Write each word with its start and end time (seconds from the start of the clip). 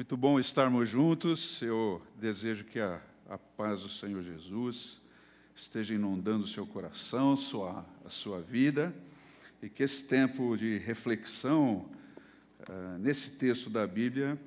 Muito 0.00 0.16
bom 0.16 0.40
estarmos 0.40 0.88
juntos. 0.88 1.60
Eu 1.60 2.00
desejo 2.18 2.64
que 2.64 2.80
a, 2.80 3.02
a 3.28 3.36
paz 3.36 3.80
do 3.80 3.88
Senhor 3.90 4.22
Jesus 4.22 4.98
esteja 5.54 5.92
inundando 5.92 6.44
o 6.44 6.48
seu 6.48 6.66
coração, 6.66 7.36
sua, 7.36 7.84
a 8.02 8.08
sua 8.08 8.40
vida, 8.40 8.94
e 9.62 9.68
que 9.68 9.82
esse 9.82 10.02
tempo 10.02 10.56
de 10.56 10.78
reflexão 10.78 11.90
uh, 12.60 12.98
nesse 12.98 13.32
texto 13.32 13.68
da 13.68 13.86
Bíblia 13.86 14.40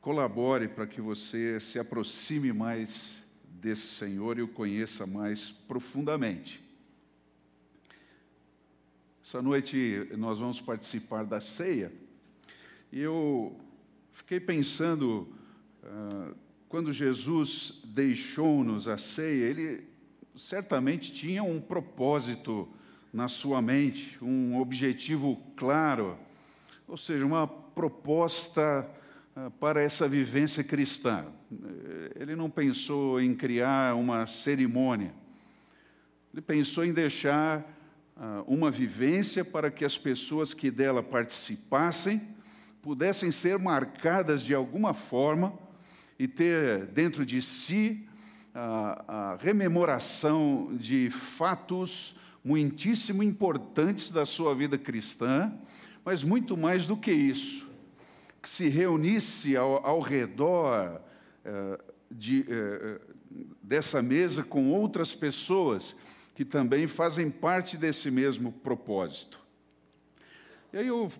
colabore 0.00 0.66
para 0.66 0.88
que 0.88 1.00
você 1.00 1.60
se 1.60 1.78
aproxime 1.78 2.52
mais 2.52 3.16
desse 3.46 3.86
Senhor 3.86 4.40
e 4.40 4.42
o 4.42 4.48
conheça 4.48 5.06
mais 5.06 5.52
profundamente. 5.52 6.60
Essa 9.24 9.40
noite 9.40 10.08
nós 10.18 10.40
vamos 10.40 10.60
participar 10.60 11.24
da 11.24 11.40
ceia. 11.40 11.92
E 12.90 12.98
eu 12.98 13.56
Fiquei 14.14 14.38
pensando, 14.38 15.28
uh, 15.82 16.34
quando 16.68 16.92
Jesus 16.92 17.82
deixou-nos 17.84 18.86
a 18.86 18.96
ceia, 18.96 19.46
ele 19.46 19.88
certamente 20.36 21.12
tinha 21.12 21.42
um 21.42 21.60
propósito 21.60 22.68
na 23.12 23.28
sua 23.28 23.60
mente, 23.60 24.16
um 24.22 24.60
objetivo 24.60 25.42
claro, 25.56 26.16
ou 26.86 26.96
seja, 26.96 27.26
uma 27.26 27.46
proposta 27.46 28.88
uh, 29.36 29.50
para 29.58 29.82
essa 29.82 30.08
vivência 30.08 30.62
cristã. 30.62 31.26
Ele 32.14 32.36
não 32.36 32.48
pensou 32.48 33.20
em 33.20 33.34
criar 33.34 33.96
uma 33.96 34.28
cerimônia, 34.28 35.12
ele 36.32 36.40
pensou 36.40 36.84
em 36.84 36.92
deixar 36.92 37.60
uh, 38.16 38.44
uma 38.46 38.70
vivência 38.70 39.44
para 39.44 39.72
que 39.72 39.84
as 39.84 39.98
pessoas 39.98 40.54
que 40.54 40.70
dela 40.70 41.02
participassem 41.02 42.33
pudessem 42.84 43.32
ser 43.32 43.58
marcadas 43.58 44.42
de 44.42 44.54
alguma 44.54 44.92
forma 44.92 45.58
e 46.18 46.28
ter 46.28 46.84
dentro 46.88 47.24
de 47.24 47.40
si 47.40 48.06
a, 48.54 49.04
a 49.08 49.36
rememoração 49.36 50.76
de 50.76 51.08
fatos 51.08 52.14
muitíssimo 52.44 53.22
importantes 53.22 54.10
da 54.10 54.26
sua 54.26 54.54
vida 54.54 54.76
cristã, 54.76 55.50
mas 56.04 56.22
muito 56.22 56.58
mais 56.58 56.84
do 56.84 56.94
que 56.94 57.10
isso, 57.10 57.66
que 58.42 58.50
se 58.50 58.68
reunisse 58.68 59.56
ao, 59.56 59.84
ao 59.86 60.00
redor 60.00 61.00
eh, 61.42 61.80
de, 62.10 62.44
eh, 62.46 63.00
dessa 63.62 64.02
mesa 64.02 64.42
com 64.42 64.70
outras 64.70 65.14
pessoas 65.14 65.96
que 66.34 66.44
também 66.44 66.86
fazem 66.86 67.30
parte 67.30 67.78
desse 67.78 68.10
mesmo 68.10 68.52
propósito. 68.52 69.40
E 70.70 70.76
aí 70.76 70.86
eu 70.86 71.10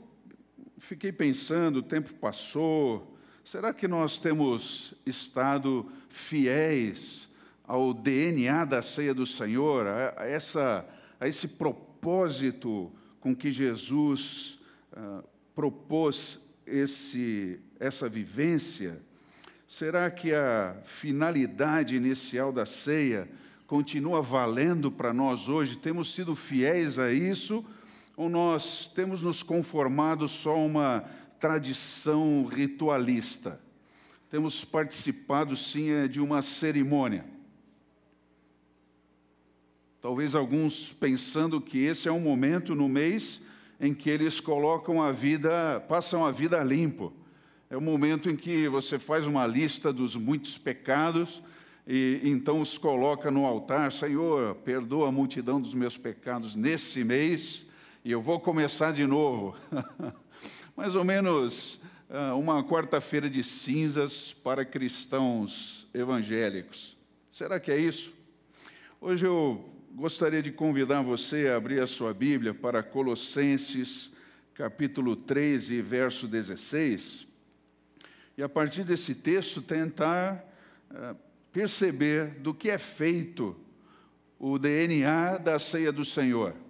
fiquei 0.84 1.10
pensando, 1.10 1.78
o 1.78 1.82
tempo 1.82 2.12
passou, 2.14 3.16
será 3.42 3.72
que 3.72 3.88
nós 3.88 4.18
temos 4.18 4.92
estado 5.06 5.90
fiéis 6.10 7.26
ao 7.66 7.94
DNA 7.94 8.66
da 8.66 8.82
ceia 8.82 9.14
do 9.14 9.24
Senhor, 9.24 9.86
a, 9.86 10.26
essa, 10.26 10.86
a 11.18 11.26
esse 11.26 11.48
propósito 11.48 12.92
com 13.18 13.34
que 13.34 13.50
Jesus 13.50 14.60
uh, 14.92 15.24
propôs 15.54 16.38
esse, 16.66 17.58
essa 17.80 18.06
vivência? 18.06 19.00
Será 19.66 20.10
que 20.10 20.34
a 20.34 20.76
finalidade 20.84 21.96
inicial 21.96 22.52
da 22.52 22.66
ceia 22.66 23.26
continua 23.66 24.20
valendo 24.20 24.92
para 24.92 25.14
nós 25.14 25.48
hoje? 25.48 25.78
Temos 25.78 26.14
sido 26.14 26.36
fiéis 26.36 26.98
a 26.98 27.10
isso? 27.10 27.64
Ou 28.16 28.28
nós 28.28 28.86
temos 28.86 29.22
nos 29.22 29.42
conformado 29.42 30.28
só 30.28 30.56
uma 30.56 31.04
tradição 31.38 32.44
ritualista? 32.44 33.60
Temos 34.30 34.64
participado, 34.64 35.56
sim, 35.56 35.90
é, 35.90 36.08
de 36.08 36.20
uma 36.20 36.42
cerimônia. 36.42 37.24
Talvez 40.00 40.34
alguns 40.34 40.92
pensando 40.92 41.60
que 41.60 41.78
esse 41.78 42.08
é 42.08 42.12
um 42.12 42.20
momento 42.20 42.74
no 42.74 42.88
mês 42.88 43.40
em 43.80 43.94
que 43.94 44.10
eles 44.10 44.38
colocam 44.38 45.02
a 45.02 45.10
vida, 45.10 45.80
passam 45.88 46.24
a 46.24 46.30
vida 46.30 46.62
limpo. 46.62 47.12
É 47.70 47.76
o 47.76 47.80
momento 47.80 48.28
em 48.28 48.36
que 48.36 48.68
você 48.68 48.98
faz 48.98 49.26
uma 49.26 49.46
lista 49.46 49.92
dos 49.92 50.14
muitos 50.14 50.58
pecados 50.58 51.42
e 51.86 52.20
então 52.22 52.60
os 52.60 52.78
coloca 52.78 53.30
no 53.30 53.44
altar. 53.44 53.90
Senhor, 53.90 54.54
perdoa 54.56 55.08
a 55.08 55.12
multidão 55.12 55.60
dos 55.60 55.74
meus 55.74 55.96
pecados 55.96 56.54
nesse 56.54 57.02
mês 57.02 57.64
e 58.04 58.12
eu 58.12 58.20
vou 58.20 58.38
começar 58.38 58.92
de 58.92 59.06
novo. 59.06 59.56
Mais 60.76 60.94
ou 60.94 61.02
menos 61.02 61.80
uh, 62.10 62.38
uma 62.38 62.62
quarta-feira 62.62 63.30
de 63.30 63.42
cinzas 63.42 64.30
para 64.30 64.62
cristãos 64.62 65.88
evangélicos. 65.94 66.98
Será 67.32 67.58
que 67.58 67.72
é 67.72 67.78
isso? 67.78 68.12
Hoje 69.00 69.24
eu 69.24 69.64
gostaria 69.94 70.42
de 70.42 70.52
convidar 70.52 71.00
você 71.00 71.48
a 71.48 71.56
abrir 71.56 71.80
a 71.80 71.86
sua 71.86 72.12
Bíblia 72.12 72.52
para 72.52 72.82
Colossenses, 72.82 74.12
capítulo 74.52 75.16
13, 75.16 75.80
verso 75.80 76.28
16, 76.28 77.26
e 78.36 78.42
a 78.42 78.48
partir 78.50 78.84
desse 78.84 79.14
texto 79.14 79.62
tentar 79.62 80.44
uh, 80.90 81.16
perceber 81.50 82.34
do 82.40 82.52
que 82.52 82.68
é 82.68 82.76
feito 82.76 83.56
o 84.38 84.58
DNA 84.58 85.38
da 85.38 85.58
ceia 85.58 85.90
do 85.90 86.04
Senhor 86.04 86.63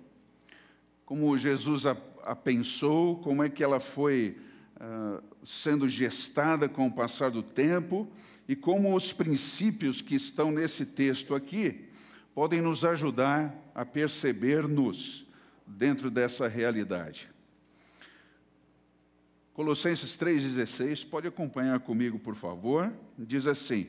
como 1.04 1.37
Jesus 1.37 1.87
a, 1.87 1.97
a 2.22 2.34
pensou, 2.34 3.19
como 3.19 3.42
é 3.42 3.48
que 3.48 3.62
ela 3.62 3.81
foi 3.81 4.37
uh, 4.76 5.22
sendo 5.44 5.88
gestada 5.88 6.69
com 6.69 6.87
o 6.87 6.92
passar 6.92 7.31
do 7.31 7.42
tempo 7.42 8.10
e 8.48 8.56
como 8.56 8.94
os 8.94 9.12
princípios 9.12 10.00
que 10.00 10.14
estão 10.14 10.50
nesse 10.50 10.87
texto 10.87 11.34
aqui 11.34 11.88
podem 12.34 12.60
nos 12.60 12.84
ajudar 12.84 13.54
a 13.75 13.84
perceber-nos 13.84 15.26
dentro 15.66 16.10
dessa 16.10 16.48
realidade. 16.48 17.28
Colossenses 19.53 20.16
3,16, 20.16 21.09
pode 21.09 21.28
acompanhar 21.28 21.78
comigo, 21.81 22.19
por 22.19 22.34
favor. 22.34 22.93
Diz 23.16 23.47
assim: 23.47 23.87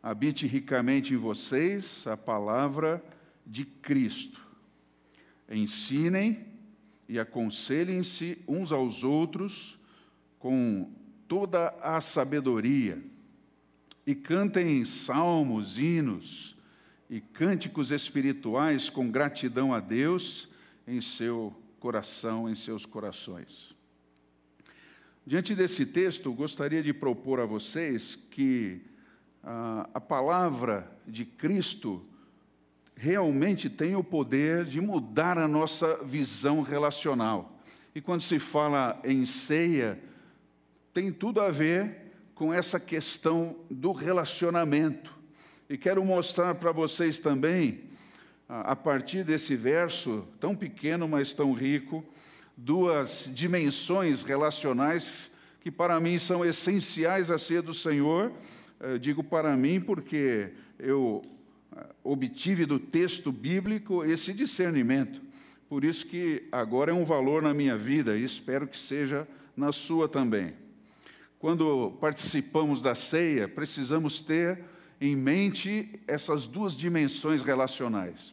Habite 0.00 0.46
ricamente 0.46 1.14
em 1.14 1.16
vocês 1.16 2.06
a 2.06 2.16
palavra 2.16 3.02
de 3.44 3.64
Cristo 3.64 4.51
Ensinem 5.52 6.46
e 7.08 7.18
aconselhem-se 7.18 8.38
uns 8.48 8.72
aos 8.72 9.04
outros 9.04 9.78
com 10.38 10.90
toda 11.28 11.68
a 11.80 12.00
sabedoria, 12.00 13.02
e 14.06 14.14
cantem 14.14 14.84
salmos, 14.84 15.78
hinos 15.78 16.56
e 17.08 17.20
cânticos 17.20 17.90
espirituais 17.90 18.90
com 18.90 19.10
gratidão 19.10 19.72
a 19.72 19.78
Deus 19.78 20.48
em 20.86 21.00
seu 21.00 21.54
coração, 21.78 22.48
em 22.48 22.54
seus 22.54 22.84
corações. 22.84 23.74
Diante 25.24 25.54
desse 25.54 25.86
texto, 25.86 26.32
gostaria 26.32 26.82
de 26.82 26.92
propor 26.92 27.38
a 27.38 27.46
vocês 27.46 28.18
que 28.30 28.80
a, 29.42 29.88
a 29.94 30.00
palavra 30.00 30.90
de 31.06 31.24
Cristo 31.24 32.02
realmente 33.02 33.68
tem 33.68 33.96
o 33.96 34.04
poder 34.04 34.64
de 34.64 34.80
mudar 34.80 35.36
a 35.36 35.48
nossa 35.48 35.96
visão 36.04 36.62
relacional. 36.62 37.60
E 37.92 38.00
quando 38.00 38.20
se 38.20 38.38
fala 38.38 38.96
em 39.02 39.26
ceia, 39.26 39.98
tem 40.94 41.10
tudo 41.10 41.40
a 41.40 41.50
ver 41.50 41.96
com 42.32 42.54
essa 42.54 42.78
questão 42.78 43.56
do 43.68 43.90
relacionamento. 43.90 45.12
E 45.68 45.76
quero 45.76 46.04
mostrar 46.04 46.54
para 46.54 46.70
vocês 46.70 47.18
também, 47.18 47.90
a 48.48 48.76
partir 48.76 49.24
desse 49.24 49.56
verso 49.56 50.24
tão 50.38 50.54
pequeno, 50.54 51.08
mas 51.08 51.32
tão 51.32 51.52
rico, 51.52 52.04
duas 52.56 53.28
dimensões 53.34 54.22
relacionais 54.22 55.28
que 55.60 55.72
para 55.72 55.98
mim 55.98 56.20
são 56.20 56.44
essenciais 56.44 57.32
a 57.32 57.38
ser 57.38 57.62
do 57.62 57.74
Senhor. 57.74 58.30
Eu 58.78 58.96
digo 58.96 59.24
para 59.24 59.56
mim 59.56 59.80
porque 59.80 60.50
eu 60.78 61.20
obtive 62.02 62.66
do 62.66 62.78
texto 62.78 63.30
bíblico 63.30 64.04
esse 64.04 64.32
discernimento. 64.32 65.20
Por 65.68 65.84
isso 65.84 66.06
que 66.06 66.46
agora 66.52 66.90
é 66.90 66.94
um 66.94 67.04
valor 67.04 67.42
na 67.42 67.54
minha 67.54 67.76
vida 67.76 68.16
e 68.16 68.24
espero 68.24 68.66
que 68.66 68.78
seja 68.78 69.26
na 69.56 69.72
sua 69.72 70.08
também. 70.08 70.54
Quando 71.38 71.92
participamos 72.00 72.80
da 72.82 72.94
ceia, 72.94 73.48
precisamos 73.48 74.20
ter 74.20 74.62
em 75.00 75.16
mente 75.16 75.98
essas 76.06 76.46
duas 76.46 76.76
dimensões 76.76 77.42
relacionais. 77.42 78.32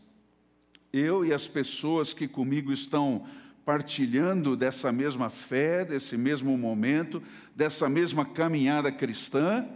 Eu 0.92 1.26
e 1.26 1.34
as 1.34 1.48
pessoas 1.48 2.14
que 2.14 2.28
comigo 2.28 2.72
estão 2.72 3.26
partilhando 3.66 4.56
dessa 4.56 4.92
mesma 4.92 5.30
fé, 5.30 5.86
desse 5.86 6.18
mesmo 6.18 6.58
momento, 6.58 7.22
dessa 7.56 7.88
mesma 7.88 8.26
caminhada 8.26 8.92
cristã, 8.92 9.68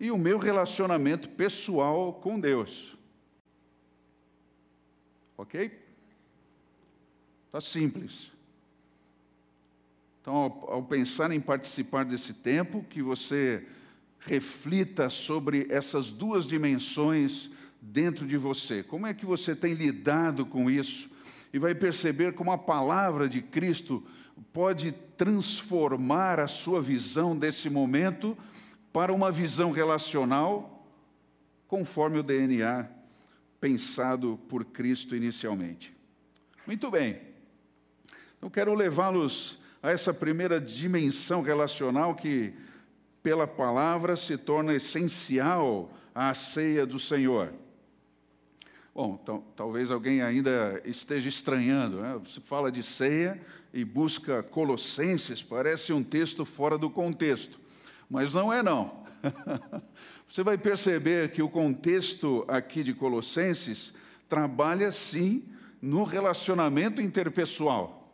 e 0.00 0.10
o 0.10 0.16
meu 0.16 0.38
relacionamento 0.38 1.28
pessoal 1.28 2.14
com 2.14 2.40
Deus. 2.40 2.96
Ok? 5.36 5.70
Está 7.46 7.60
simples. 7.60 8.32
Então, 10.22 10.34
ao, 10.34 10.70
ao 10.72 10.82
pensar 10.82 11.30
em 11.30 11.40
participar 11.40 12.04
desse 12.06 12.32
tempo, 12.32 12.82
que 12.88 13.02
você 13.02 13.66
reflita 14.20 15.10
sobre 15.10 15.66
essas 15.70 16.10
duas 16.10 16.46
dimensões 16.46 17.50
dentro 17.80 18.26
de 18.26 18.36
você. 18.36 18.82
Como 18.82 19.06
é 19.06 19.12
que 19.12 19.26
você 19.26 19.54
tem 19.54 19.74
lidado 19.74 20.46
com 20.46 20.70
isso? 20.70 21.10
E 21.52 21.58
vai 21.58 21.74
perceber 21.74 22.34
como 22.34 22.52
a 22.52 22.58
palavra 22.58 23.28
de 23.28 23.42
Cristo 23.42 24.02
pode 24.52 24.92
transformar 25.16 26.40
a 26.40 26.46
sua 26.46 26.80
visão 26.80 27.36
desse 27.36 27.68
momento 27.68 28.36
para 28.92 29.12
uma 29.12 29.30
visão 29.30 29.70
relacional 29.70 30.84
conforme 31.68 32.18
o 32.18 32.22
DNA 32.22 32.88
pensado 33.60 34.40
por 34.48 34.64
Cristo 34.64 35.14
inicialmente. 35.14 35.94
Muito 36.66 36.90
bem. 36.90 37.20
Eu 38.40 38.50
quero 38.50 38.74
levá-los 38.74 39.58
a 39.82 39.90
essa 39.90 40.12
primeira 40.12 40.60
dimensão 40.60 41.42
relacional 41.42 42.14
que, 42.14 42.52
pela 43.22 43.46
palavra, 43.46 44.16
se 44.16 44.36
torna 44.36 44.74
essencial 44.74 45.92
à 46.14 46.34
ceia 46.34 46.86
do 46.86 46.98
Senhor. 46.98 47.52
Bom, 48.94 49.16
talvez 49.54 49.90
alguém 49.90 50.20
ainda 50.20 50.80
esteja 50.84 51.28
estranhando. 51.28 52.00
Né? 52.00 52.20
Você 52.24 52.40
fala 52.40 52.72
de 52.72 52.82
ceia 52.82 53.40
e 53.72 53.84
busca 53.84 54.42
Colossenses, 54.42 55.42
parece 55.42 55.92
um 55.92 56.02
texto 56.02 56.44
fora 56.44 56.76
do 56.76 56.90
contexto. 56.90 57.60
Mas 58.10 58.34
não 58.34 58.52
é, 58.52 58.60
não. 58.60 59.04
Você 60.28 60.42
vai 60.42 60.58
perceber 60.58 61.30
que 61.30 61.40
o 61.40 61.48
contexto 61.48 62.44
aqui 62.48 62.82
de 62.82 62.92
Colossenses 62.92 63.94
trabalha 64.28 64.90
sim 64.90 65.44
no 65.80 66.02
relacionamento 66.02 67.00
interpessoal. 67.00 68.12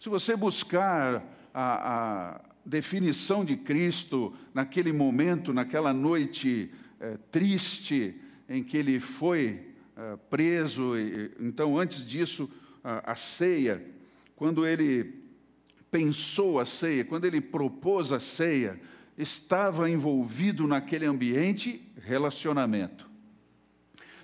Se 0.00 0.08
você 0.08 0.36
buscar 0.36 1.22
a, 1.54 2.34
a 2.34 2.40
definição 2.64 3.44
de 3.44 3.56
Cristo 3.56 4.34
naquele 4.52 4.92
momento, 4.92 5.52
naquela 5.52 5.92
noite 5.92 6.70
é, 7.00 7.16
triste 7.30 8.14
em 8.48 8.62
que 8.62 8.76
ele 8.76 9.00
foi 9.00 9.68
é, 9.96 10.16
preso, 10.28 10.96
e, 10.98 11.30
então 11.40 11.78
antes 11.78 12.06
disso, 12.06 12.50
a, 12.84 13.12
a 13.12 13.16
ceia, 13.16 13.82
quando 14.34 14.66
ele 14.66 15.22
pensou 15.90 16.60
a 16.60 16.66
ceia, 16.66 17.04
quando 17.04 17.24
ele 17.24 17.40
propôs 17.40 18.12
a 18.12 18.20
ceia, 18.20 18.78
estava 19.16 19.88
envolvido 19.88 20.66
naquele 20.66 21.06
ambiente 21.06 21.82
relacionamento. 22.02 23.08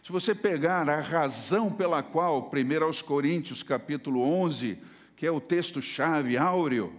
Se 0.02 0.10
você 0.10 0.34
pegar 0.34 0.88
a 0.88 1.00
razão 1.00 1.70
pela 1.70 2.02
qual, 2.02 2.50
1 2.52 2.84
aos 2.84 3.00
Coríntios, 3.00 3.62
capítulo 3.62 4.20
11, 4.20 4.78
que 5.16 5.24
é 5.24 5.30
o 5.30 5.40
texto-chave 5.40 6.36
áureo 6.36 6.92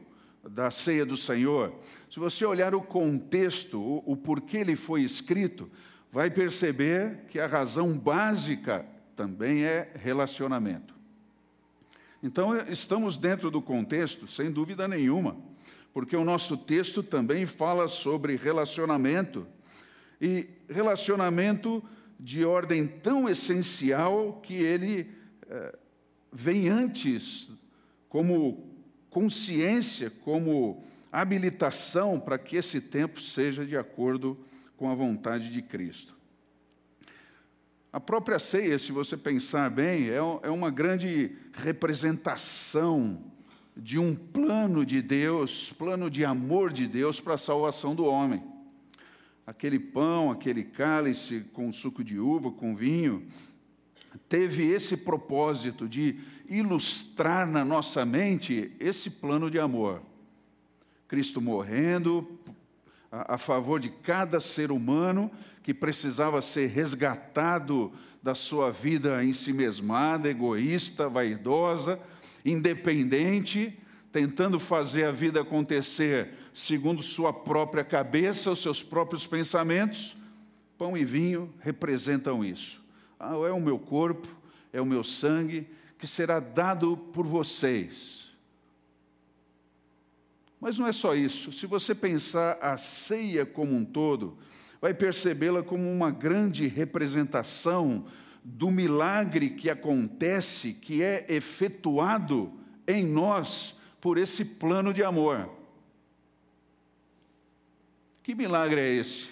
da 0.49 0.71
ceia 0.71 1.05
do 1.05 1.17
Senhor, 1.17 1.73
se 2.09 2.19
você 2.19 2.45
olhar 2.45 2.73
o 2.73 2.81
contexto, 2.81 3.79
o, 3.79 4.13
o 4.13 4.15
porquê 4.15 4.57
ele 4.57 4.75
foi 4.75 5.01
escrito, 5.01 5.69
vai 6.11 6.29
perceber 6.29 7.25
que 7.29 7.39
a 7.39 7.47
razão 7.47 7.97
básica 7.97 8.85
também 9.15 9.63
é 9.63 9.91
relacionamento. 9.95 10.93
Então, 12.21 12.55
estamos 12.55 13.17
dentro 13.17 13.51
do 13.51 13.61
contexto, 13.61 14.27
sem 14.27 14.49
dúvida 14.49 14.87
nenhuma, 14.87 15.35
porque 15.93 16.15
o 16.15 16.25
nosso 16.25 16.57
texto 16.57 17.03
também 17.03 17.45
fala 17.45 17.87
sobre 17.87 18.35
relacionamento, 18.35 19.45
e 20.19 20.47
relacionamento 20.67 21.83
de 22.19 22.43
ordem 22.43 22.87
tão 22.87 23.29
essencial 23.29 24.41
que 24.41 24.55
ele 24.55 25.11
eh, 25.47 25.77
vem 26.31 26.69
antes 26.69 27.49
como 28.09 28.73
consciência, 29.09 30.09
como 30.09 30.83
habilitação 31.11 32.19
para 32.19 32.39
que 32.39 32.55
esse 32.55 32.81
tempo 32.81 33.21
seja 33.21 33.65
de 33.65 33.77
acordo 33.77 34.37
com 34.75 34.89
a 34.89 34.95
vontade 34.95 35.49
de 35.49 35.61
Cristo. 35.61 36.15
A 37.91 37.99
própria 37.99 38.39
ceia, 38.39 38.79
se 38.79 38.91
você 38.91 39.15
pensar 39.15 39.69
bem, 39.69 40.09
é, 40.09 40.15
é 40.15 40.49
uma 40.49 40.71
grande 40.71 41.35
representação 41.53 43.32
de 43.75 43.97
um 43.97 44.15
plano 44.15 44.85
de 44.85 45.01
Deus, 45.01 45.73
plano 45.73 46.09
de 46.09 46.23
amor 46.23 46.71
de 46.71 46.87
Deus 46.87 47.19
para 47.19 47.33
a 47.33 47.37
salvação 47.37 47.95
do 47.95 48.05
homem. 48.05 48.43
Aquele 49.45 49.79
pão, 49.79 50.31
aquele 50.31 50.63
cálice 50.63 51.41
com 51.53 51.71
suco 51.73 52.03
de 52.03 52.19
uva, 52.19 52.51
com 52.51 52.75
vinho, 52.75 53.27
teve 54.29 54.65
esse 54.65 54.95
propósito 54.95 55.87
de 55.87 56.19
ilustrar 56.47 57.47
na 57.47 57.65
nossa 57.65 58.05
mente 58.05 58.71
esse 58.79 59.09
plano 59.09 59.49
de 59.49 59.59
amor. 59.59 60.01
Cristo 61.07 61.41
morrendo 61.41 62.39
a, 63.11 63.35
a 63.35 63.37
favor 63.37 63.79
de 63.79 63.89
cada 63.89 64.39
ser 64.39 64.71
humano 64.71 65.29
que 65.61 65.73
precisava 65.73 66.41
ser 66.41 66.67
resgatado 66.67 67.91
da 68.21 68.35
sua 68.35 68.71
vida 68.71 69.23
em 69.23 69.33
si 69.33 69.51
mesmada, 69.51 70.29
egoísta, 70.29 71.09
vaidosa, 71.09 71.99
independente, 72.45 73.77
tentando 74.11 74.59
fazer 74.59 75.05
a 75.05 75.11
vida 75.11 75.41
acontecer 75.41 76.33
segundo 76.53 77.01
sua 77.01 77.33
própria 77.33 77.83
cabeça, 77.83 78.51
os 78.51 78.61
seus 78.61 78.83
próprios 78.83 79.25
pensamentos. 79.25 80.15
Pão 80.77 80.97
e 80.97 81.03
vinho 81.03 81.51
representam 81.59 82.43
isso. 82.43 82.83
Ah, 83.19 83.33
é 83.47 83.51
o 83.51 83.59
meu 83.59 83.79
corpo, 83.79 84.27
é 84.71 84.81
o 84.81 84.85
meu 84.85 85.03
sangue 85.03 85.67
que 85.97 86.05
será 86.05 86.39
dado 86.39 86.97
por 86.97 87.25
vocês. 87.25 88.23
Mas 90.59 90.77
não 90.77 90.87
é 90.87 90.91
só 90.91 91.15
isso. 91.15 91.51
Se 91.51 91.65
você 91.65 91.93
pensar 91.93 92.57
a 92.61 92.77
ceia 92.77 93.45
como 93.45 93.75
um 93.75 93.83
todo, 93.83 94.37
vai 94.81 94.93
percebê-la 94.93 95.63
como 95.63 95.89
uma 95.89 96.11
grande 96.11 96.67
representação 96.67 98.05
do 98.43 98.69
milagre 98.69 99.51
que 99.51 99.69
acontece, 99.69 100.73
que 100.73 101.01
é 101.01 101.25
efetuado 101.29 102.51
em 102.87 103.05
nós 103.05 103.75
por 104.01 104.17
esse 104.17 104.43
plano 104.43 104.93
de 104.93 105.03
amor. 105.03 105.49
Que 108.21 108.35
milagre 108.35 108.81
é 108.81 108.93
esse? 108.95 109.27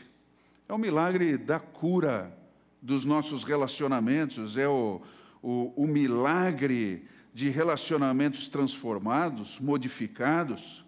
É 0.68 0.74
o 0.74 0.78
milagre 0.78 1.38
da 1.38 1.60
cura 1.60 2.38
dos 2.82 3.06
nossos 3.06 3.44
relacionamentos, 3.44 4.58
é 4.58 4.68
o, 4.68 5.02
o, 5.42 5.74
o 5.76 5.88
milagre 5.88 7.06
de 7.34 7.50
relacionamentos 7.50 8.50
transformados, 8.50 9.60
modificados, 9.60 10.84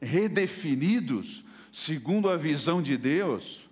redefinidos 0.00 1.44
segundo 1.72 2.28
a 2.28 2.36
visão 2.36 2.82
de 2.82 2.96
Deus. 2.96 3.68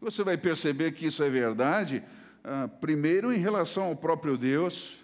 Você 0.00 0.22
vai 0.22 0.36
perceber 0.36 0.92
que 0.92 1.06
isso 1.06 1.22
é 1.22 1.28
verdade, 1.28 2.04
ah, 2.44 2.68
primeiro 2.80 3.32
em 3.32 3.38
relação 3.38 3.84
ao 3.84 3.96
próprio 3.96 4.38
Deus, 4.38 4.96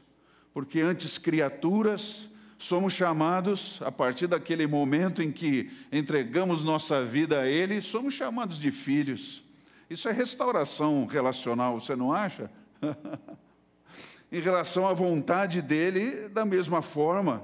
porque 0.52 0.80
antes 0.80 1.18
criaturas, 1.18 2.28
somos 2.58 2.92
chamados, 2.92 3.80
a 3.82 3.90
partir 3.90 4.28
daquele 4.28 4.66
momento 4.66 5.20
em 5.20 5.32
que 5.32 5.70
entregamos 5.92 6.62
nossa 6.62 7.04
vida 7.04 7.40
a 7.40 7.46
Ele, 7.46 7.82
somos 7.82 8.14
chamados 8.14 8.58
de 8.58 8.70
filhos. 8.70 9.42
Isso 9.90 10.08
é 10.08 10.12
restauração 10.12 11.06
relacional, 11.06 11.80
você 11.80 11.96
não 11.96 12.12
acha? 12.12 12.50
em 14.30 14.40
relação 14.40 14.86
à 14.86 14.94
vontade 14.94 15.60
dele, 15.60 16.28
da 16.28 16.44
mesma 16.44 16.82
forma. 16.82 17.42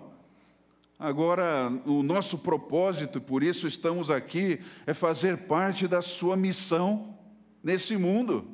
Agora, 0.98 1.70
o 1.84 2.02
nosso 2.02 2.38
propósito, 2.38 3.20
por 3.20 3.42
isso 3.42 3.66
estamos 3.66 4.10
aqui, 4.10 4.60
é 4.86 4.94
fazer 4.94 5.36
parte 5.36 5.88
da 5.88 6.00
sua 6.00 6.36
missão 6.36 7.18
nesse 7.62 7.96
mundo. 7.96 8.46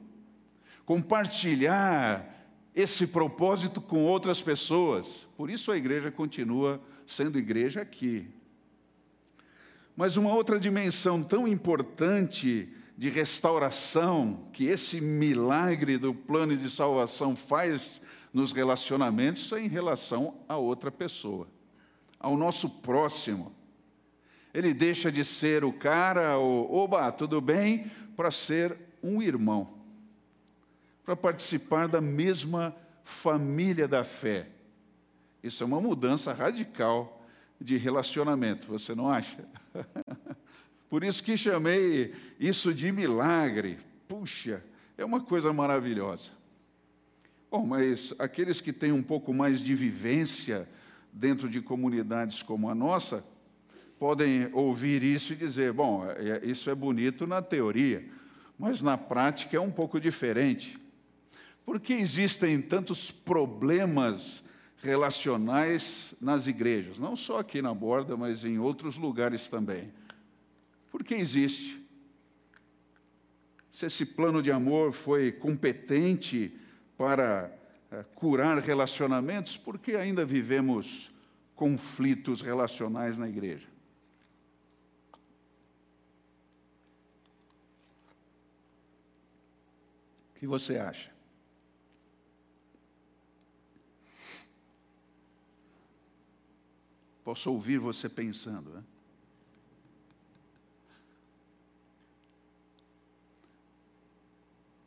Compartilhar 0.85 2.35
esse 2.75 3.07
propósito 3.07 3.81
com 3.81 4.05
outras 4.05 4.43
pessoas. 4.43 5.07
Por 5.37 5.51
isso 5.51 5.73
a 5.73 5.77
igreja 5.77 6.11
continua 6.11 6.81
sendo 7.07 7.39
igreja 7.39 7.81
aqui. 7.81 8.29
Mas 9.97 10.17
uma 10.17 10.35
outra 10.35 10.61
dimensão 10.61 11.23
tão 11.23 11.49
importante 11.49 12.69
de 12.97 13.09
restauração 13.09 14.49
que 14.53 14.67
esse 14.67 15.01
milagre 15.01 15.99
do 15.99 16.15
plano 16.15 16.57
de 16.57 16.71
salvação 16.71 17.35
faz 17.35 18.01
nos 18.33 18.53
relacionamentos 18.53 19.51
é 19.53 19.61
em 19.61 19.69
relação 19.69 20.35
a 20.47 20.59
outra 20.59 20.91
pessoa, 20.91 21.49
ao 22.21 22.37
nosso 22.37 22.69
próximo. 22.69 23.55
Ele 24.53 24.75
deixa 24.75 25.11
de 25.11 25.25
ser 25.25 25.65
o 25.65 25.73
cara, 25.73 26.39
o 26.39 26.75
oba, 26.75 27.11
tudo 27.13 27.41
bem, 27.41 27.91
para 28.15 28.31
ser 28.31 28.77
um 29.07 29.23
irmão, 29.23 29.75
para 31.05 31.15
participar 31.15 31.87
da 31.87 32.01
mesma 32.01 32.75
família 33.05 33.87
da 33.87 34.03
fé. 34.03 34.49
Isso 35.43 35.63
é 35.63 35.67
uma 35.67 35.81
mudança 35.81 36.33
radical 36.33 37.25
de 37.61 37.77
relacionamento, 37.77 38.67
você 38.67 38.95
não 38.95 39.09
acha? 39.09 39.47
Por 40.91 41.05
isso 41.05 41.23
que 41.23 41.37
chamei 41.37 42.15
isso 42.39 42.73
de 42.75 42.91
milagre. 42.91 43.79
Puxa, 44.09 44.63
é 44.97 45.05
uma 45.05 45.21
coisa 45.21 45.53
maravilhosa. 45.53 46.31
Bom, 47.51 47.65
mas 47.67 48.13
aqueles 48.19 48.61
que 48.61 48.73
têm 48.73 48.93
um 48.93 49.03
pouco 49.03 49.33
mais 49.33 49.61
de 49.61 49.75
vivência 49.75 50.69
dentro 51.13 51.49
de 51.49 51.61
comunidades 51.61 52.43
como 52.43 52.69
a 52.69 52.75
nossa, 52.75 53.25
podem 53.99 54.49
ouvir 54.53 55.03
isso 55.03 55.33
e 55.33 55.37
dizer: 55.37 55.73
bom, 55.73 56.05
é, 56.05 56.45
isso 56.45 56.69
é 56.69 56.75
bonito 56.75 57.27
na 57.27 57.41
teoria, 57.41 58.05
mas 58.59 58.83
na 58.83 58.97
prática 58.97 59.57
é 59.57 59.61
um 59.61 59.71
pouco 59.71 60.01
diferente. 60.01 60.79
Por 61.65 61.81
que 61.81 61.93
existem 61.93 62.61
tantos 62.61 63.11
problemas 63.11 64.43
relacionais 64.83 66.15
nas 66.21 66.47
igrejas? 66.47 66.99
Não 66.99 67.17
só 67.17 67.39
aqui 67.39 67.61
na 67.61 67.75
borda, 67.75 68.17
mas 68.17 68.45
em 68.45 68.59
outros 68.59 68.97
lugares 68.97 69.49
também. 69.49 69.93
Por 70.91 71.03
que 71.03 71.15
existe? 71.15 71.85
Se 73.73 73.87
esse 73.87 74.07
plano 74.07 74.43
de 74.43 74.51
amor 74.51 74.93
foi 74.93 75.31
competente 75.33 76.57
para 76.97 77.53
eh, 77.91 78.05
curar 78.15 78.59
relacionamentos, 78.59 79.57
por 79.57 79.79
que 79.79 79.97
ainda 79.97 80.25
vivemos 80.25 81.13
conflitos 81.55 82.41
relacionais 82.41 83.19
na 83.19 83.29
igreja? 83.29 83.76
O 90.37 90.39
que 90.39 90.47
você 90.47 90.77
acha? 90.77 91.11
Posso 97.25 97.51
ouvir 97.51 97.79
você 97.79 98.07
pensando, 98.07 98.71
né? 98.71 98.85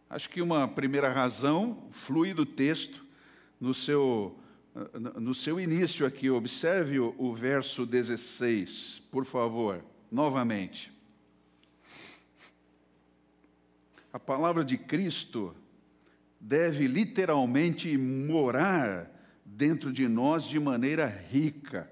Acho 0.08 0.29
que 0.29 0.41
uma 0.41 0.68
primeira 0.68 1.12
razão 1.12 1.88
flui 1.91 2.34
do 2.34 2.46
texto 2.46 3.03
no 3.60 3.74
seu, 3.74 4.39
no 4.94 5.34
seu 5.34 5.60
início 5.60 6.06
aqui. 6.06 6.29
Observe 6.29 7.00
o, 7.00 7.15
o 7.18 7.34
verso 7.34 7.88
16, 7.88 9.01
por 9.12 9.25
favor, 9.25 9.84
novamente. 10.12 10.99
A 14.12 14.20
palavra 14.20 14.63
de 14.63 14.78
Cristo 14.78 15.56
deve 16.39 16.88
literalmente 16.88 17.96
morar 17.98 19.12
dentro 19.46 19.92
de 19.92 20.08
nós 20.08 20.46
de 20.46 20.60
maneira 20.60 21.06
rica. 21.06 21.89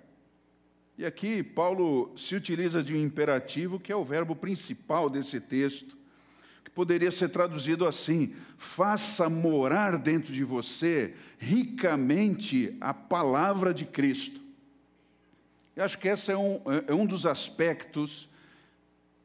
E 0.98 1.06
aqui 1.06 1.44
Paulo 1.44 2.12
se 2.18 2.36
utiliza 2.36 2.82
de 2.82 2.94
um 2.94 2.98
imperativo 2.98 3.80
que 3.80 3.92
é 3.92 3.96
o 3.96 4.04
verbo 4.04 4.36
principal 4.36 5.10
desse 5.10 5.40
texto, 5.40 5.96
que 6.64 6.72
poderia 6.72 7.12
ser 7.12 7.30
traduzido 7.30 7.86
assim: 7.86 8.34
faça 8.58 9.30
morar 9.30 10.00
dentro 10.00 10.34
de 10.34 10.44
você 10.44 11.14
ricamente 11.38 12.74
a 12.82 12.96
palavra 12.96 13.74
de 13.74 13.86
Cristo. 13.86 14.42
Eu 15.76 15.84
acho 15.84 16.00
que 16.00 16.08
esse 16.08 16.32
é 16.32 16.38
um, 16.38 16.62
é 16.88 16.94
um 16.96 17.06
dos 17.06 17.28
aspectos 17.28 18.27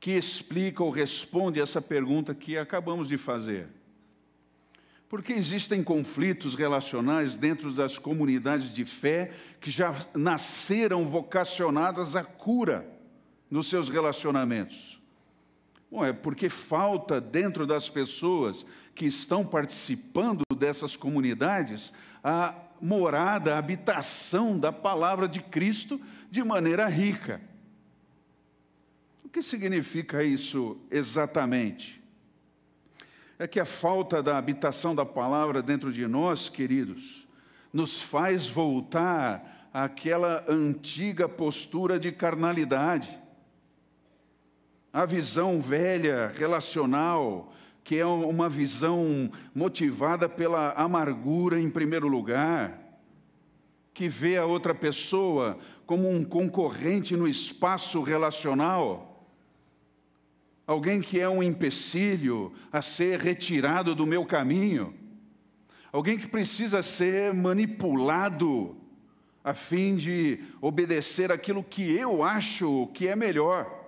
que 0.02 0.11
explica 0.11 0.82
ou 0.82 0.90
responde 0.90 1.61
essa 1.61 1.80
pergunta 1.80 2.35
que 2.35 2.59
acabamos 2.59 3.06
de 3.06 3.16
fazer. 3.16 3.68
Porque 5.09 5.32
existem 5.32 5.80
conflitos 5.80 6.56
relacionais 6.56 7.37
dentro 7.37 7.73
das 7.73 7.99
comunidades 7.99 8.75
de 8.75 8.85
fé 8.85 9.30
que 9.61 9.71
já 9.71 9.94
nasceram 10.12 11.06
vocacionadas 11.06 12.16
à 12.16 12.25
cura 12.25 12.85
nos 13.49 13.68
seus 13.68 13.88
relacionamentos. 13.88 15.00
Bom, 15.88 16.04
é 16.04 16.12
porque 16.12 16.49
falta 16.49 17.21
dentro 17.21 17.64
das 17.64 17.88
pessoas 17.88 18.66
que 18.97 19.06
estão 19.06 19.47
participando 19.47 20.42
dessas 20.56 20.97
comunidades 20.97 21.92
a 22.25 22.56
morada, 22.80 23.54
a 23.54 23.59
habitação 23.59 24.59
da 24.59 24.73
palavra 24.73 25.28
de 25.28 25.38
Cristo 25.38 26.00
de 26.28 26.42
maneira 26.42 26.88
rica 26.88 27.40
que 29.32 29.42
significa 29.42 30.22
isso 30.22 30.76
exatamente? 30.90 32.00
É 33.38 33.48
que 33.48 33.58
a 33.58 33.64
falta 33.64 34.22
da 34.22 34.36
habitação 34.36 34.94
da 34.94 35.06
palavra 35.06 35.62
dentro 35.62 35.90
de 35.90 36.06
nós, 36.06 36.50
queridos, 36.50 37.26
nos 37.72 38.00
faz 38.00 38.46
voltar 38.46 39.70
àquela 39.72 40.44
antiga 40.46 41.26
postura 41.26 41.98
de 41.98 42.12
carnalidade. 42.12 43.18
A 44.92 45.06
visão 45.06 45.62
velha, 45.62 46.30
relacional, 46.36 47.54
que 47.82 47.96
é 47.96 48.04
uma 48.04 48.50
visão 48.50 49.32
motivada 49.54 50.28
pela 50.28 50.72
amargura 50.72 51.58
em 51.58 51.70
primeiro 51.70 52.06
lugar, 52.06 52.78
que 53.94 54.10
vê 54.10 54.36
a 54.36 54.44
outra 54.44 54.74
pessoa 54.74 55.58
como 55.86 56.10
um 56.10 56.22
concorrente 56.22 57.16
no 57.16 57.26
espaço 57.26 58.02
relacional 58.02 59.12
alguém 60.72 61.00
que 61.00 61.20
é 61.20 61.28
um 61.28 61.42
empecilho 61.42 62.52
a 62.72 62.80
ser 62.80 63.20
retirado 63.20 63.94
do 63.94 64.06
meu 64.06 64.24
caminho, 64.24 64.94
alguém 65.92 66.18
que 66.18 66.26
precisa 66.26 66.82
ser 66.82 67.32
manipulado 67.34 68.76
a 69.44 69.52
fim 69.52 69.96
de 69.96 70.42
obedecer 70.60 71.30
aquilo 71.30 71.62
que 71.62 71.92
eu 71.92 72.22
acho 72.22 72.88
que 72.94 73.06
é 73.06 73.14
melhor. 73.14 73.80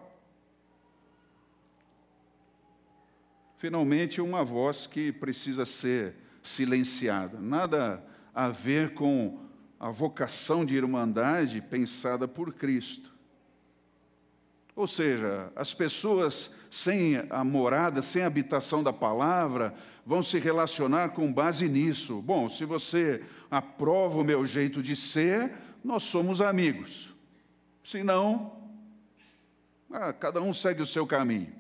Finalmente, 3.56 4.20
uma 4.20 4.44
voz 4.44 4.86
que 4.86 5.10
precisa 5.10 5.64
ser 5.64 6.16
silenciada, 6.42 7.40
nada 7.40 8.04
a 8.34 8.48
ver 8.48 8.92
com 8.92 9.40
a 9.80 9.90
vocação 9.90 10.66
de 10.66 10.76
irmandade 10.76 11.62
pensada 11.62 12.28
por 12.28 12.52
Cristo. 12.52 13.13
Ou 14.76 14.86
seja, 14.86 15.52
as 15.54 15.72
pessoas 15.72 16.50
sem 16.70 17.24
a 17.30 17.44
morada, 17.44 18.02
sem 18.02 18.22
a 18.22 18.26
habitação 18.26 18.82
da 18.82 18.92
palavra, 18.92 19.72
vão 20.04 20.22
se 20.22 20.38
relacionar 20.38 21.10
com 21.10 21.32
base 21.32 21.68
nisso. 21.68 22.20
Bom, 22.20 22.48
se 22.48 22.64
você 22.64 23.22
aprova 23.50 24.18
o 24.18 24.24
meu 24.24 24.44
jeito 24.44 24.82
de 24.82 24.96
ser, 24.96 25.52
nós 25.84 26.02
somos 26.02 26.40
amigos. 26.40 27.14
Se 27.84 28.02
não, 28.02 28.64
ah, 29.90 30.12
cada 30.12 30.42
um 30.42 30.52
segue 30.52 30.82
o 30.82 30.86
seu 30.86 31.06
caminho. 31.06 31.52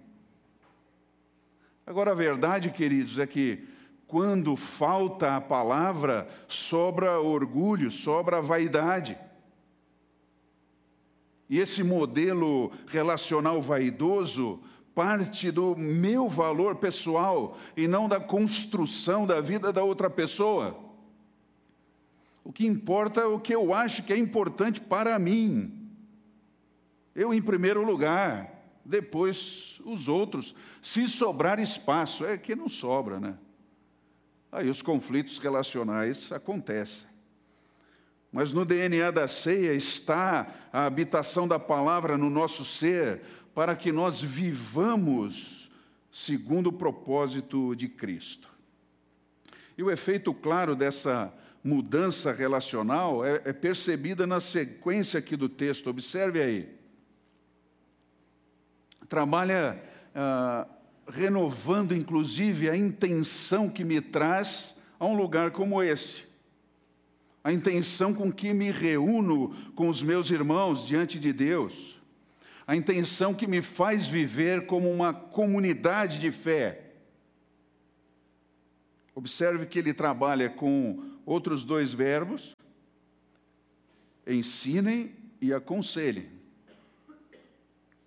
Agora, 1.86 2.10
a 2.10 2.14
verdade, 2.14 2.70
queridos, 2.70 3.18
é 3.18 3.26
que 3.26 3.68
quando 4.08 4.56
falta 4.56 5.36
a 5.36 5.40
palavra, 5.40 6.26
sobra 6.48 7.20
orgulho, 7.20 7.90
sobra 7.90 8.40
vaidade. 8.40 9.18
E 11.48 11.58
esse 11.58 11.82
modelo 11.82 12.72
relacional 12.86 13.60
vaidoso 13.60 14.60
parte 14.94 15.50
do 15.50 15.74
meu 15.76 16.28
valor 16.28 16.76
pessoal 16.76 17.58
e 17.76 17.88
não 17.88 18.08
da 18.08 18.20
construção 18.20 19.26
da 19.26 19.40
vida 19.40 19.72
da 19.72 19.82
outra 19.82 20.08
pessoa. 20.08 20.78
O 22.44 22.52
que 22.52 22.66
importa 22.66 23.22
é 23.22 23.26
o 23.26 23.40
que 23.40 23.54
eu 23.54 23.74
acho 23.74 24.02
que 24.04 24.12
é 24.12 24.18
importante 24.18 24.80
para 24.80 25.18
mim. 25.18 25.90
Eu 27.14 27.32
em 27.32 27.42
primeiro 27.42 27.84
lugar, 27.84 28.54
depois 28.84 29.80
os 29.84 30.08
outros. 30.08 30.54
Se 30.82 31.08
sobrar 31.08 31.58
espaço, 31.58 32.24
é 32.24 32.36
que 32.36 32.54
não 32.54 32.68
sobra, 32.68 33.18
né? 33.18 33.38
Aí 34.52 34.68
os 34.68 34.82
conflitos 34.82 35.38
relacionais 35.38 36.30
acontecem. 36.30 37.08
Mas 38.34 38.52
no 38.52 38.64
DNA 38.64 39.12
da 39.12 39.28
ceia 39.28 39.74
está 39.74 40.52
a 40.72 40.86
habitação 40.86 41.46
da 41.46 41.56
palavra 41.56 42.18
no 42.18 42.28
nosso 42.28 42.64
ser, 42.64 43.20
para 43.54 43.76
que 43.76 43.92
nós 43.92 44.20
vivamos 44.20 45.70
segundo 46.10 46.66
o 46.66 46.72
propósito 46.72 47.76
de 47.76 47.86
Cristo. 47.86 48.50
E 49.78 49.84
o 49.84 49.90
efeito 49.90 50.34
claro 50.34 50.74
dessa 50.74 51.32
mudança 51.62 52.32
relacional 52.32 53.24
é, 53.24 53.40
é 53.44 53.52
percebida 53.52 54.26
na 54.26 54.40
sequência 54.40 55.20
aqui 55.20 55.36
do 55.36 55.48
texto, 55.48 55.88
observe 55.88 56.42
aí. 56.42 56.68
Trabalha 59.08 59.80
ah, 60.12 60.66
renovando, 61.06 61.94
inclusive, 61.94 62.68
a 62.68 62.76
intenção 62.76 63.68
que 63.68 63.84
me 63.84 64.00
traz 64.00 64.76
a 64.98 65.06
um 65.06 65.16
lugar 65.16 65.52
como 65.52 65.80
esse 65.80 66.33
a 67.44 67.52
intenção 67.52 68.14
com 68.14 68.32
que 68.32 68.54
me 68.54 68.70
reúno 68.70 69.54
com 69.74 69.90
os 69.90 70.02
meus 70.02 70.30
irmãos 70.30 70.86
diante 70.86 71.20
de 71.20 71.30
Deus, 71.30 72.00
a 72.66 72.74
intenção 72.74 73.34
que 73.34 73.46
me 73.46 73.60
faz 73.60 74.06
viver 74.06 74.64
como 74.64 74.90
uma 74.90 75.12
comunidade 75.12 76.18
de 76.18 76.32
fé. 76.32 76.92
Observe 79.14 79.66
que 79.66 79.78
ele 79.78 79.92
trabalha 79.92 80.48
com 80.48 81.04
outros 81.26 81.64
dois 81.64 81.92
verbos: 81.92 82.56
ensinem 84.26 85.14
e 85.38 85.52
aconselhem. 85.52 86.30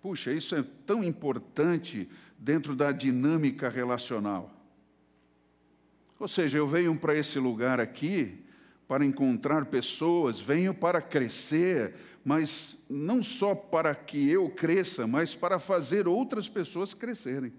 Puxa, 0.02 0.32
isso 0.32 0.56
é 0.56 0.64
tão 0.84 1.04
importante 1.04 2.08
dentro 2.36 2.74
da 2.74 2.90
dinâmica 2.90 3.68
relacional. 3.68 4.52
Ou 6.18 6.26
seja, 6.26 6.58
eu 6.58 6.66
venho 6.66 6.96
para 6.98 7.16
esse 7.16 7.38
lugar 7.38 7.80
aqui 7.80 8.44
para 8.88 9.04
encontrar 9.04 9.66
pessoas, 9.66 10.40
venho 10.40 10.72
para 10.72 11.02
crescer, 11.02 11.94
mas 12.24 12.78
não 12.88 13.22
só 13.22 13.54
para 13.54 13.94
que 13.94 14.30
eu 14.30 14.48
cresça, 14.48 15.06
mas 15.06 15.34
para 15.34 15.58
fazer 15.58 16.08
outras 16.08 16.48
pessoas 16.48 16.94
crescerem. 16.94 17.52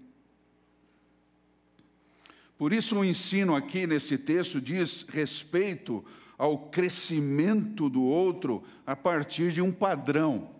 Por 2.58 2.72
isso, 2.72 2.98
o 2.98 3.04
ensino 3.04 3.54
aqui 3.54 3.86
nesse 3.86 4.18
texto 4.18 4.60
diz 4.60 5.06
respeito 5.08 6.04
ao 6.36 6.58
crescimento 6.58 7.88
do 7.88 8.02
outro 8.02 8.64
a 8.84 8.96
partir 8.96 9.52
de 9.52 9.62
um 9.62 9.70
padrão. 9.70 10.50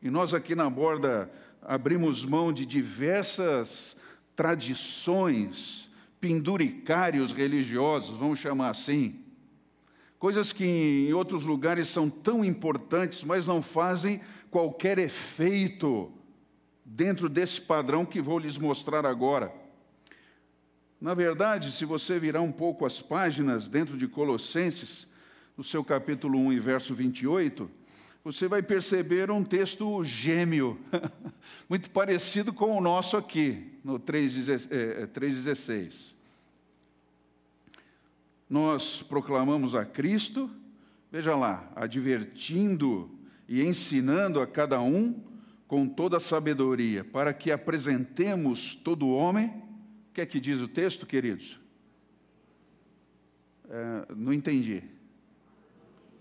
E 0.00 0.08
nós 0.10 0.32
aqui 0.32 0.54
na 0.54 0.70
borda 0.70 1.30
abrimos 1.60 2.24
mão 2.24 2.52
de 2.52 2.64
diversas 2.64 3.96
tradições, 4.36 5.87
penduricários 6.20 7.32
religiosos, 7.32 8.16
vamos 8.16 8.38
chamar 8.38 8.70
assim. 8.70 9.20
Coisas 10.18 10.52
que 10.52 10.64
em 11.08 11.12
outros 11.12 11.44
lugares 11.44 11.88
são 11.88 12.10
tão 12.10 12.44
importantes, 12.44 13.22
mas 13.22 13.46
não 13.46 13.62
fazem 13.62 14.20
qualquer 14.50 14.98
efeito 14.98 16.12
dentro 16.84 17.28
desse 17.28 17.60
padrão 17.60 18.04
que 18.04 18.20
vou 18.20 18.38
lhes 18.38 18.58
mostrar 18.58 19.06
agora. 19.06 19.52
Na 21.00 21.14
verdade, 21.14 21.70
se 21.70 21.84
você 21.84 22.18
virar 22.18 22.40
um 22.40 22.50
pouco 22.50 22.84
as 22.84 23.00
páginas 23.00 23.68
dentro 23.68 23.96
de 23.96 24.08
Colossenses, 24.08 25.06
no 25.56 25.62
seu 25.62 25.84
capítulo 25.84 26.38
1 26.38 26.52
e 26.52 26.60
verso 26.60 26.94
28, 26.94 27.70
você 28.24 28.48
vai 28.48 28.62
perceber 28.62 29.30
um 29.30 29.44
texto 29.44 30.02
gêmeo, 30.04 30.78
muito 31.68 31.90
parecido 31.90 32.52
com 32.52 32.76
o 32.76 32.80
nosso 32.80 33.16
aqui, 33.16 33.78
no 33.82 33.98
3,16. 33.98 34.68
É, 34.70 35.82
é, 35.82 36.14
Nós 38.48 39.02
proclamamos 39.02 39.74
a 39.74 39.84
Cristo, 39.84 40.50
veja 41.10 41.34
lá, 41.36 41.70
advertindo 41.74 43.10
e 43.48 43.62
ensinando 43.62 44.40
a 44.40 44.46
cada 44.46 44.80
um 44.80 45.22
com 45.66 45.88
toda 45.88 46.16
a 46.16 46.20
sabedoria, 46.20 47.04
para 47.04 47.32
que 47.32 47.50
apresentemos 47.50 48.74
todo 48.74 49.08
homem. 49.10 49.48
O 50.10 50.14
que 50.14 50.20
é 50.20 50.26
que 50.26 50.40
diz 50.40 50.60
o 50.60 50.68
texto, 50.68 51.06
queridos? 51.06 51.60
É, 53.70 54.06
não 54.16 54.32
entendi. 54.32 54.82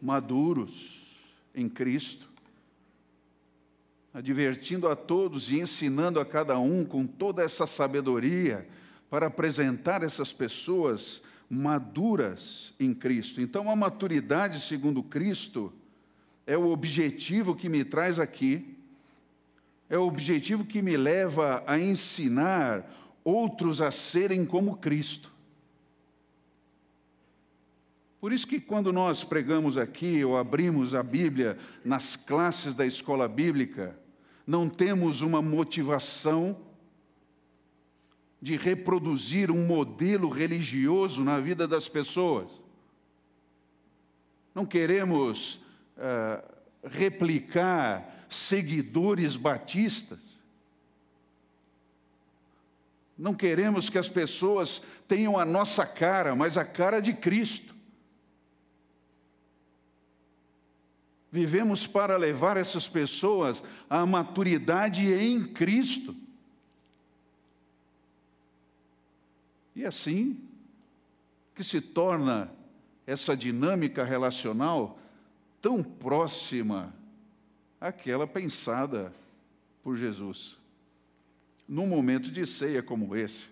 Maduros 0.01 0.96
em 1.57 1.67
Cristo, 1.67 2.29
advertindo 4.13 4.87
a 4.87 4.95
todos 4.95 5.51
e 5.51 5.59
ensinando 5.59 6.19
a 6.19 6.25
cada 6.25 6.57
um 6.59 6.85
com 6.85 7.05
toda 7.05 7.43
essa 7.43 7.65
sabedoria 7.65 8.67
para 9.09 9.27
apresentar 9.27 10.03
essas 10.03 10.31
pessoas 10.31 11.21
maduras 11.49 12.73
em 12.79 12.93
Cristo. 12.93 13.41
Então, 13.41 13.69
a 13.71 13.75
maturidade 13.75 14.59
segundo 14.59 15.01
Cristo 15.01 15.73
é 16.45 16.55
o 16.57 16.69
objetivo 16.69 17.55
que 17.55 17.67
me 17.67 17.83
traz 17.83 18.19
aqui, 18.19 18.77
é 19.89 19.97
o 19.97 20.05
objetivo 20.05 20.63
que 20.63 20.81
me 20.81 20.95
leva 20.95 21.63
a 21.65 21.79
ensinar 21.79 22.89
outros 23.23 23.81
a 23.81 23.89
serem 23.89 24.45
como 24.45 24.77
Cristo. 24.77 25.31
Por 28.19 28.33
isso 28.33 28.47
que 28.47 28.59
quando 28.59 28.91
nós 28.91 29.23
pregamos 29.23 29.77
aqui 29.77 30.23
ou 30.25 30.37
abrimos 30.37 30.95
a 30.95 31.03
Bíblia 31.03 31.57
nas 31.85 32.15
classes 32.15 32.73
da 32.73 32.85
escola 32.85 33.27
bíblica, 33.27 33.97
não 34.45 34.67
temos 34.67 35.21
uma 35.21 35.41
motivação 35.41 36.57
de 38.41 38.55
reproduzir 38.55 39.51
um 39.51 39.65
modelo 39.65 40.29
religioso 40.29 41.23
na 41.23 41.39
vida 41.39 41.67
das 41.67 41.87
pessoas. 41.87 42.49
Não 44.53 44.65
queremos 44.65 45.61
uh, 45.97 46.43
replicar 46.83 48.25
seguidores 48.29 49.35
batistas. 49.35 50.19
Não 53.17 53.33
queremos 53.33 53.89
que 53.89 53.97
as 53.97 54.09
pessoas 54.09 54.81
tenham 55.07 55.37
a 55.37 55.45
nossa 55.45 55.85
cara, 55.85 56.35
mas 56.35 56.57
a 56.57 56.65
cara 56.65 56.99
de 56.99 57.13
Cristo. 57.13 57.76
Vivemos 61.37 61.85
para 61.85 62.17
levar 62.17 62.57
essas 62.57 62.87
pessoas 62.87 63.61
à 63.87 64.07
maturidade 64.07 65.13
em 65.13 65.45
Cristo. 65.45 66.15
E 69.75 69.85
assim 69.85 70.41
que 71.53 71.63
se 71.63 71.79
torna 71.79 72.51
essa 73.05 73.37
dinâmica 73.37 74.03
relacional 74.03 74.97
tão 75.61 75.83
próxima 75.83 76.91
àquela 77.79 78.25
pensada 78.25 79.13
por 79.83 79.95
Jesus, 79.95 80.57
num 81.69 81.85
momento 81.85 82.31
de 82.31 82.47
ceia 82.47 82.81
como 82.81 83.15
esse. 83.15 83.45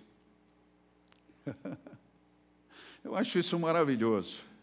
Eu 3.04 3.16
acho 3.16 3.38
isso 3.38 3.60
maravilhoso 3.60 4.55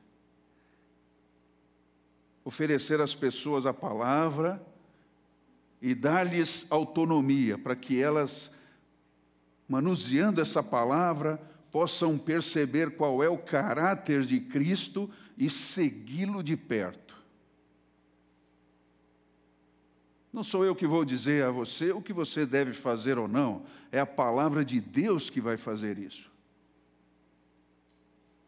oferecer 2.45 3.01
às 3.01 3.15
pessoas 3.15 3.67
a 3.67 3.73
palavra 3.73 4.65
e 5.81 5.95
dar-lhes 5.95 6.67
autonomia 6.71 7.59
para 7.59 7.77
que 7.77 8.01
elas, 8.01 8.51
manuseando 9.69 10.41
essa 10.41 10.63
palavra, 10.63 11.41
possam 11.71 12.19
perceber 12.19 12.93
qual 12.97 13.23
é 13.23 13.29
o 13.29 13.39
caráter 13.39 14.23
de 14.23 14.41
Cristo 14.41 15.11
e 15.37 15.49
segui-lo 15.51 16.43
de 16.43 16.57
perto. 16.57 17.13
Não 20.33 20.43
sou 20.43 20.65
eu 20.65 20.75
que 20.75 20.87
vou 20.87 21.05
dizer 21.05 21.45
a 21.45 21.51
você 21.51 21.93
o 21.93 22.01
que 22.01 22.13
você 22.13 22.47
deve 22.47 22.73
fazer 22.73 23.19
ou 23.19 23.29
não, 23.29 23.65
é 23.91 24.01
a 24.01 24.07
palavra 24.07 24.65
de 24.65 24.81
Deus 24.81 25.29
que 25.29 25.41
vai 25.41 25.59
fazer 25.59 25.99
isso. 25.99 26.32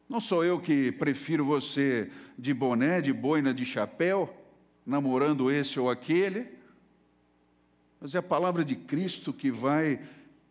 Não 0.08 0.20
sou 0.20 0.44
eu 0.44 0.60
que 0.60 0.92
prefiro 0.92 1.44
você 1.44 2.10
de 2.38 2.52
boné, 2.52 3.00
de 3.00 3.12
boina, 3.12 3.54
de 3.54 3.64
chapéu, 3.64 4.34
namorando 4.84 5.50
esse 5.50 5.80
ou 5.80 5.88
aquele, 5.88 6.46
mas 8.00 8.14
é 8.14 8.18
a 8.18 8.22
palavra 8.22 8.64
de 8.64 8.76
Cristo 8.76 9.32
que 9.32 9.50
vai 9.50 9.98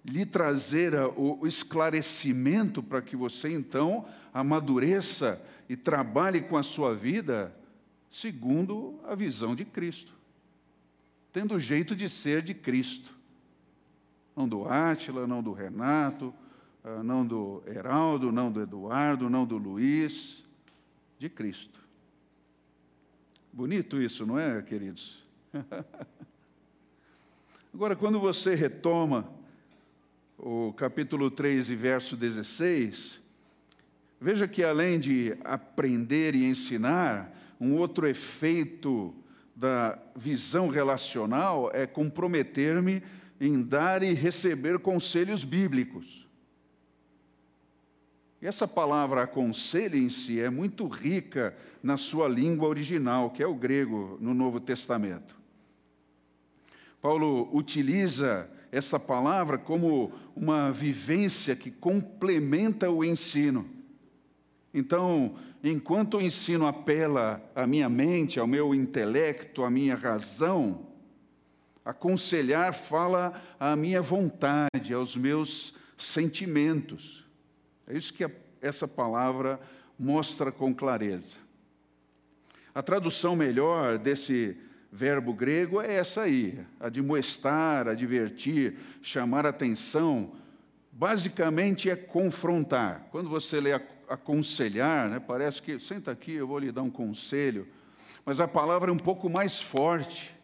lhe 0.04 0.26
trazer 0.26 0.94
o 1.16 1.46
esclarecimento 1.46 2.82
para 2.82 3.02
que 3.02 3.16
você 3.16 3.50
então 3.50 4.06
amadureça 4.34 5.42
e 5.70 5.78
trabalhe 5.78 6.42
com 6.42 6.58
a 6.58 6.63
sua 6.63 6.96
vida 6.96 7.56
segundo 8.12 9.00
a 9.08 9.16
visão 9.16 9.56
de 9.56 9.66
Cristo, 9.66 10.13
tendo 11.32 11.56
o 11.56 11.60
jeito 11.60 11.96
de 11.96 12.10
ser 12.10 12.42
de 12.42 12.54
Cristo, 12.54 13.13
não 14.36 14.48
do 14.48 14.68
Átila, 14.68 15.26
não 15.26 15.42
do 15.42 15.54
Renato, 15.54 16.34
não 17.04 17.26
do 17.26 17.63
Heraldo, 17.65 18.32
não 18.32 18.52
do 18.52 18.62
Eduardo, 18.62 19.30
não 19.30 19.46
do 19.46 19.58
Luiz, 19.58 20.43
de 21.17 21.30
Cristo. 21.30 21.80
Bonito 23.52 24.02
isso, 24.02 24.26
não 24.26 24.38
é, 24.38 24.62
queridos? 24.62 25.24
Agora, 27.74 27.96
quando 27.96 28.19
você 28.19 28.56
retoma 28.56 29.30
o 30.38 30.74
capítulo 30.74 31.32
3 31.32 31.69
e 31.69 31.76
verso 31.76 32.17
16, 32.17 33.19
veja 34.19 34.48
que 34.48 34.63
além 34.63 35.00
de 35.00 35.38
aprender 35.43 36.36
e 36.36 36.46
ensinar, 36.46 37.32
um 37.60 37.78
outro 37.78 38.08
efeito 38.08 39.15
da 39.56 39.98
visão 40.15 40.67
relacional 40.67 41.72
é 41.74 41.88
comprometer-me 41.88 43.02
em 43.39 43.62
dar 43.62 44.04
e 44.04 44.13
receber 44.13 44.80
conselhos 44.80 45.43
bíblicos. 45.43 46.23
E 48.44 48.46
essa 48.46 48.68
palavra 48.68 49.24
aconselho 49.24 49.98
em 49.98 50.10
si 50.10 50.42
é 50.42 50.50
muito 50.50 50.86
rica 50.86 51.56
na 51.82 51.96
sua 51.96 52.28
língua 52.28 52.68
original, 52.68 53.30
que 53.30 53.42
é 53.42 53.48
o 53.48 53.56
grego 53.56 54.18
no 54.20 54.34
Novo 54.34 54.60
Testamento. 54.60 55.34
Paulo 57.02 57.48
utiliza 57.56 58.50
essa 58.70 59.00
palavra 59.00 59.58
como 59.58 60.12
uma 60.36 60.74
vivência 60.74 61.56
que 61.56 61.72
complementa 61.72 62.92
o 62.92 63.02
ensino. 63.02 63.66
Então, 64.74 65.38
enquanto 65.64 66.18
o 66.18 66.22
ensino 66.22 66.68
apela 66.68 67.42
à 67.56 67.66
minha 67.66 67.88
mente, 67.88 68.42
ao 68.42 68.46
meu 68.46 68.76
intelecto, 68.76 69.64
à 69.64 69.70
minha 69.70 69.96
razão, 69.96 70.88
aconselhar 71.86 72.74
fala 72.74 73.42
à 73.58 73.74
minha 73.74 74.02
vontade, 74.02 74.94
aos 74.94 75.16
meus 75.16 75.74
sentimentos. 75.98 77.23
É 77.88 77.98
isso 77.98 78.13
que 78.13 78.30
essa 78.62 78.88
palavra 78.88 79.60
mostra 80.00 80.52
com 80.52 80.74
clareza. 80.74 81.36
A 82.74 82.82
tradução 82.82 83.36
melhor 83.36 83.98
desse 83.98 84.58
verbo 84.91 85.34
grego 85.34 85.82
é 85.82 85.96
essa 85.96 86.22
aí: 86.22 86.60
admoestar, 86.80 87.88
advertir, 87.88 88.76
chamar 89.02 89.46
atenção. 89.46 90.32
Basicamente 90.91 91.89
é 91.89 91.96
confrontar. 91.96 93.08
Quando 93.12 93.30
você 93.30 93.60
lê 93.60 93.74
a, 93.74 93.82
aconselhar, 94.08 95.10
né? 95.10 95.19
parece 95.19 95.62
que 95.62 95.80
senta 95.80 96.12
aqui, 96.12 96.34
eu 96.34 96.48
vou 96.48 96.60
lhe 96.60 96.72
dar 96.72 96.84
um 96.84 96.89
conselho, 96.89 97.67
mas 98.26 98.39
a 98.39 98.48
palavra 98.48 98.91
é 98.91 98.93
um 98.93 98.98
pouco 98.98 99.30
mais 99.30 99.60
forte. 99.60 100.36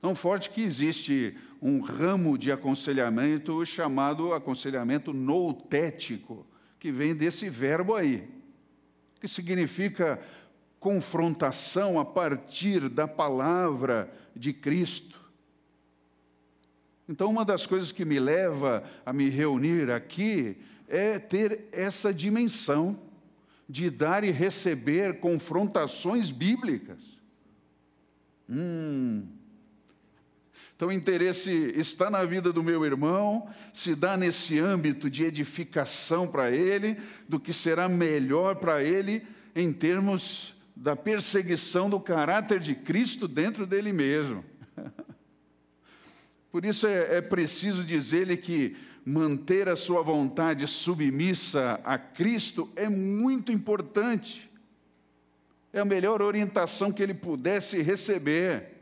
Tão 0.00 0.14
forte 0.14 0.50
que 0.50 0.62
existe 0.62 1.36
um 1.64 1.80
ramo 1.80 2.36
de 2.36 2.52
aconselhamento 2.52 3.64
chamado 3.64 4.34
aconselhamento 4.34 5.14
noutético, 5.14 6.44
que 6.78 6.92
vem 6.92 7.14
desse 7.14 7.48
verbo 7.48 7.94
aí, 7.94 8.28
que 9.18 9.26
significa 9.26 10.20
confrontação 10.78 11.98
a 11.98 12.04
partir 12.04 12.90
da 12.90 13.08
palavra 13.08 14.12
de 14.36 14.52
Cristo. 14.52 15.18
Então, 17.08 17.30
uma 17.30 17.46
das 17.46 17.64
coisas 17.64 17.90
que 17.90 18.04
me 18.04 18.20
leva 18.20 18.84
a 19.06 19.10
me 19.10 19.30
reunir 19.30 19.90
aqui 19.90 20.58
é 20.86 21.18
ter 21.18 21.64
essa 21.72 22.12
dimensão 22.12 23.00
de 23.66 23.88
dar 23.88 24.22
e 24.22 24.30
receber 24.30 25.18
confrontações 25.18 26.30
bíblicas. 26.30 27.00
Hum. 28.50 29.43
Então, 30.76 30.88
o 30.88 30.92
interesse 30.92 31.50
está 31.76 32.10
na 32.10 32.24
vida 32.24 32.52
do 32.52 32.62
meu 32.62 32.84
irmão, 32.84 33.48
se 33.72 33.94
dá 33.94 34.16
nesse 34.16 34.58
âmbito 34.58 35.08
de 35.08 35.24
edificação 35.24 36.26
para 36.26 36.50
ele, 36.50 36.96
do 37.28 37.38
que 37.38 37.52
será 37.52 37.88
melhor 37.88 38.56
para 38.56 38.82
ele 38.82 39.24
em 39.54 39.72
termos 39.72 40.52
da 40.74 40.96
perseguição 40.96 41.88
do 41.88 42.00
caráter 42.00 42.58
de 42.58 42.74
Cristo 42.74 43.28
dentro 43.28 43.66
dele 43.66 43.92
mesmo. 43.92 44.44
Por 46.50 46.64
isso 46.64 46.86
é, 46.86 47.18
é 47.18 47.20
preciso 47.20 47.84
dizer-lhe 47.84 48.36
que 48.36 48.76
manter 49.04 49.68
a 49.68 49.76
sua 49.76 50.02
vontade 50.02 50.66
submissa 50.66 51.80
a 51.84 51.98
Cristo 51.98 52.70
é 52.74 52.88
muito 52.88 53.52
importante. 53.52 54.50
É 55.72 55.80
a 55.80 55.84
melhor 55.84 56.22
orientação 56.22 56.90
que 56.90 57.02
ele 57.02 57.14
pudesse 57.14 57.82
receber. 57.82 58.73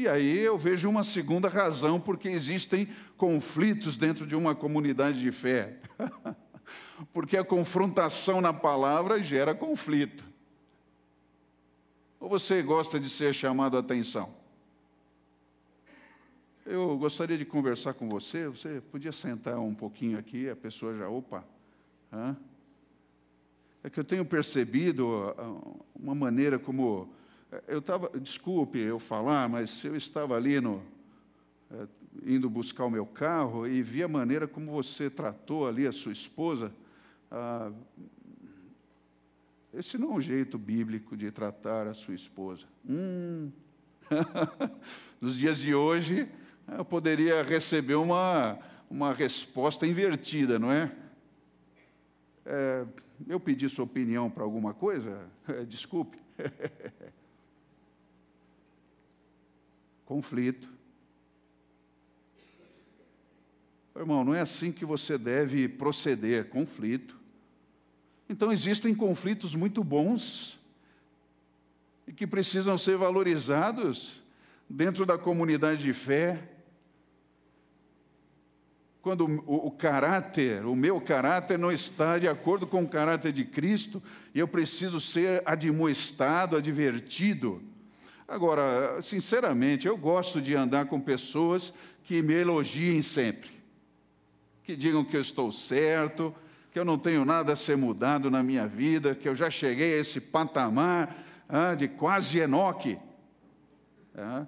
E 0.00 0.08
aí 0.08 0.38
eu 0.38 0.56
vejo 0.56 0.88
uma 0.88 1.04
segunda 1.04 1.46
razão 1.46 2.00
porque 2.00 2.30
existem 2.30 2.88
conflitos 3.18 3.98
dentro 3.98 4.26
de 4.26 4.34
uma 4.34 4.54
comunidade 4.54 5.20
de 5.20 5.30
fé. 5.30 5.76
porque 7.12 7.36
a 7.36 7.44
confrontação 7.44 8.40
na 8.40 8.50
palavra 8.50 9.22
gera 9.22 9.54
conflito. 9.54 10.24
Ou 12.18 12.30
você 12.30 12.62
gosta 12.62 12.98
de 12.98 13.10
ser 13.10 13.34
chamado 13.34 13.76
a 13.76 13.80
atenção? 13.80 14.34
Eu 16.64 16.96
gostaria 16.96 17.36
de 17.36 17.44
conversar 17.44 17.92
com 17.92 18.08
você. 18.08 18.48
Você 18.48 18.80
podia 18.90 19.12
sentar 19.12 19.58
um 19.58 19.74
pouquinho 19.74 20.18
aqui, 20.18 20.48
a 20.48 20.56
pessoa 20.56 20.94
já, 20.94 21.10
opa. 21.10 21.44
É 23.84 23.90
que 23.90 24.00
eu 24.00 24.04
tenho 24.04 24.24
percebido 24.24 25.34
ah, 25.36 25.78
uma 25.94 26.14
maneira 26.14 26.58
como. 26.58 27.12
Eh, 27.52 27.62
eu 27.68 27.78
estava, 27.78 28.10
desculpe 28.18 28.78
eu 28.78 28.98
falar, 28.98 29.48
mas 29.48 29.84
eu 29.84 29.96
estava 29.96 30.36
ali 30.36 30.60
no, 30.60 30.82
é, 31.70 31.86
indo 32.26 32.48
buscar 32.48 32.84
o 32.84 32.90
meu 32.90 33.06
carro 33.06 33.66
e 33.66 33.82
vi 33.82 34.02
a 34.02 34.08
maneira 34.08 34.46
como 34.46 34.70
você 34.70 35.08
tratou 35.08 35.66
ali 35.66 35.86
a 35.86 35.92
sua 35.92 36.12
esposa. 36.12 36.72
Ah, 37.30 37.70
esse 39.72 39.96
não 39.96 40.12
é 40.12 40.14
um 40.16 40.20
jeito 40.20 40.58
bíblico 40.58 41.16
de 41.16 41.30
tratar 41.30 41.86
a 41.86 41.94
sua 41.94 42.14
esposa. 42.14 42.66
Hum. 42.88 43.50
Nos 45.20 45.36
dias 45.36 45.58
de 45.58 45.74
hoje, 45.74 46.28
eu 46.76 46.84
poderia 46.84 47.42
receber 47.42 47.94
uma, 47.94 48.58
uma 48.90 49.12
resposta 49.12 49.86
invertida, 49.86 50.58
não 50.58 50.72
é? 50.72 50.90
é 52.44 52.84
eu 53.28 53.38
pedi 53.38 53.68
sua 53.68 53.84
opinião 53.84 54.28
para 54.28 54.42
alguma 54.42 54.74
coisa? 54.74 55.28
É, 55.46 55.62
desculpe. 55.66 56.18
Conflito. 60.10 60.68
Irmão, 63.94 64.24
não 64.24 64.34
é 64.34 64.40
assim 64.40 64.72
que 64.72 64.84
você 64.84 65.16
deve 65.16 65.68
proceder 65.68 66.48
conflito. 66.48 67.16
Então, 68.28 68.50
existem 68.50 68.92
conflitos 68.92 69.54
muito 69.54 69.84
bons 69.84 70.58
e 72.08 72.12
que 72.12 72.26
precisam 72.26 72.76
ser 72.76 72.96
valorizados 72.96 74.20
dentro 74.68 75.06
da 75.06 75.16
comunidade 75.16 75.82
de 75.82 75.92
fé, 75.92 76.42
quando 79.00 79.26
o, 79.46 79.68
o, 79.68 79.70
caráter, 79.70 80.66
o 80.66 80.74
meu 80.74 81.00
caráter 81.00 81.56
não 81.56 81.70
está 81.70 82.18
de 82.18 82.26
acordo 82.26 82.66
com 82.66 82.82
o 82.82 82.88
caráter 82.88 83.32
de 83.32 83.44
Cristo, 83.44 84.02
e 84.34 84.40
eu 84.40 84.48
preciso 84.48 85.00
ser 85.00 85.40
admoestado, 85.46 86.56
advertido. 86.56 87.69
Agora, 88.30 89.02
sinceramente, 89.02 89.88
eu 89.88 89.96
gosto 89.96 90.40
de 90.40 90.54
andar 90.54 90.86
com 90.86 91.00
pessoas 91.00 91.72
que 92.04 92.22
me 92.22 92.32
elogiem 92.34 93.02
sempre, 93.02 93.50
que 94.62 94.76
digam 94.76 95.04
que 95.04 95.16
eu 95.16 95.20
estou 95.20 95.50
certo, 95.50 96.32
que 96.70 96.78
eu 96.78 96.84
não 96.84 96.96
tenho 96.96 97.24
nada 97.24 97.54
a 97.54 97.56
ser 97.56 97.76
mudado 97.76 98.30
na 98.30 98.40
minha 98.40 98.68
vida, 98.68 99.16
que 99.16 99.28
eu 99.28 99.34
já 99.34 99.50
cheguei 99.50 99.94
a 99.94 99.96
esse 99.98 100.20
patamar 100.20 101.26
ah, 101.48 101.74
de 101.74 101.88
quase 101.88 102.38
Enoque. 102.38 102.96
Ah, 104.16 104.46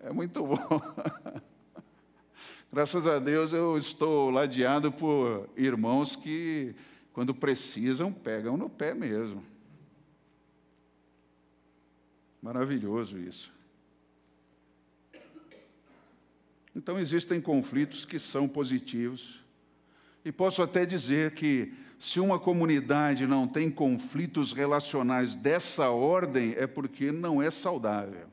é 0.00 0.12
muito 0.12 0.46
bom. 0.46 0.82
Graças 2.70 3.06
a 3.06 3.18
Deus 3.18 3.50
eu 3.54 3.78
estou 3.78 4.28
ladeado 4.28 4.92
por 4.92 5.48
irmãos 5.56 6.14
que, 6.14 6.74
quando 7.14 7.34
precisam, 7.34 8.12
pegam 8.12 8.58
no 8.58 8.68
pé 8.68 8.92
mesmo. 8.92 9.51
Maravilhoso 12.42 13.18
isso. 13.18 13.52
Então, 16.74 16.98
existem 16.98 17.40
conflitos 17.40 18.04
que 18.04 18.18
são 18.18 18.48
positivos. 18.48 19.40
E 20.24 20.32
posso 20.32 20.62
até 20.62 20.84
dizer 20.84 21.32
que, 21.34 21.72
se 21.98 22.18
uma 22.18 22.38
comunidade 22.38 23.26
não 23.26 23.46
tem 23.46 23.70
conflitos 23.70 24.52
relacionais 24.52 25.36
dessa 25.36 25.90
ordem, 25.90 26.54
é 26.56 26.66
porque 26.66 27.12
não 27.12 27.40
é 27.40 27.50
saudável. 27.50 28.32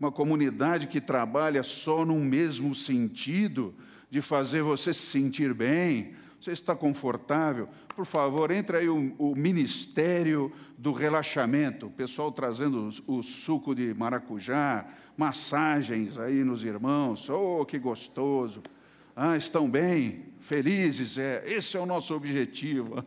uma 0.00 0.10
comunidade 0.10 0.86
que 0.86 0.98
trabalha 0.98 1.62
só 1.62 2.06
num 2.06 2.24
mesmo 2.24 2.74
sentido, 2.74 3.74
de 4.10 4.22
fazer 4.22 4.62
você 4.62 4.94
se 4.94 5.02
sentir 5.02 5.52
bem, 5.52 6.14
você 6.40 6.52
está 6.52 6.74
confortável, 6.74 7.68
por 7.94 8.06
favor, 8.06 8.50
entre 8.50 8.78
aí 8.78 8.88
o, 8.88 9.14
o 9.18 9.36
ministério 9.36 10.50
do 10.78 10.90
relaxamento, 10.90 11.86
o 11.86 11.90
pessoal 11.90 12.32
trazendo 12.32 12.90
o, 13.06 13.18
o, 13.18 13.22
suco 13.22 13.74
de 13.74 13.92
maracujá, 13.92 14.86
massagens 15.18 16.18
aí 16.18 16.42
nos 16.42 16.64
irmãos, 16.64 17.28
oh, 17.28 17.66
que 17.66 17.78
gostoso. 17.78 18.62
Ah, 19.14 19.36
estão 19.36 19.68
bem, 19.68 20.32
felizes, 20.40 21.18
é, 21.18 21.44
esse 21.46 21.76
é 21.76 21.80
o 21.80 21.84
nosso 21.84 22.14
objetivo. 22.14 23.04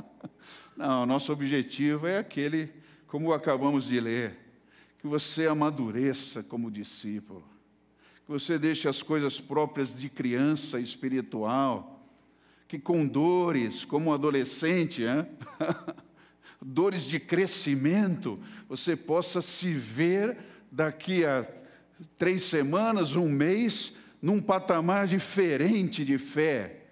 Não, 0.76 1.06
nosso 1.06 1.32
objetivo 1.32 2.06
é 2.06 2.18
aquele, 2.18 2.70
como 3.06 3.32
acabamos 3.32 3.86
de 3.86 3.98
ler, 3.98 4.36
que 4.98 5.06
você 5.06 5.46
amadureça 5.46 6.42
como 6.42 6.70
discípulo, 6.70 7.44
que 8.26 8.30
você 8.30 8.58
deixe 8.58 8.86
as 8.86 9.02
coisas 9.02 9.40
próprias 9.40 9.98
de 9.98 10.10
criança 10.10 10.78
espiritual, 10.78 11.97
que 12.68 12.78
com 12.78 13.06
dores, 13.06 13.82
como 13.86 14.12
adolescente, 14.12 15.02
dores 16.60 17.02
de 17.02 17.18
crescimento, 17.18 18.38
você 18.68 18.94
possa 18.94 19.40
se 19.40 19.72
ver 19.72 20.36
daqui 20.70 21.24
a 21.24 21.48
três 22.18 22.42
semanas, 22.42 23.16
um 23.16 23.26
mês, 23.26 23.94
num 24.20 24.40
patamar 24.40 25.06
diferente 25.06 26.04
de 26.04 26.18
fé, 26.18 26.82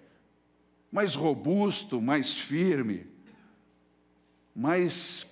mais 0.91 1.13
robusto, 1.13 2.01
mais 2.01 2.35
firme, 2.35 3.05
mais 4.55 5.27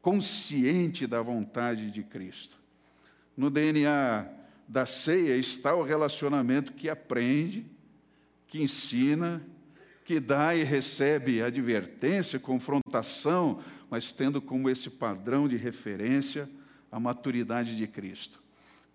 consciente 0.00 1.06
da 1.06 1.22
vontade 1.22 1.92
de 1.92 2.02
Cristo. 2.02 2.58
No 3.36 3.48
DNA 3.50 4.26
da 4.66 4.84
ceia 4.84 5.36
está 5.36 5.76
o 5.76 5.84
relacionamento 5.84 6.72
que 6.72 6.88
aprende, 6.88 7.64
que 8.52 8.62
ensina, 8.62 9.42
que 10.04 10.20
dá 10.20 10.54
e 10.54 10.62
recebe 10.62 11.40
advertência, 11.40 12.38
confrontação, 12.38 13.62
mas 13.88 14.12
tendo 14.12 14.42
como 14.42 14.68
esse 14.68 14.90
padrão 14.90 15.48
de 15.48 15.56
referência 15.56 16.46
a 16.90 17.00
maturidade 17.00 17.74
de 17.74 17.86
Cristo. 17.86 18.42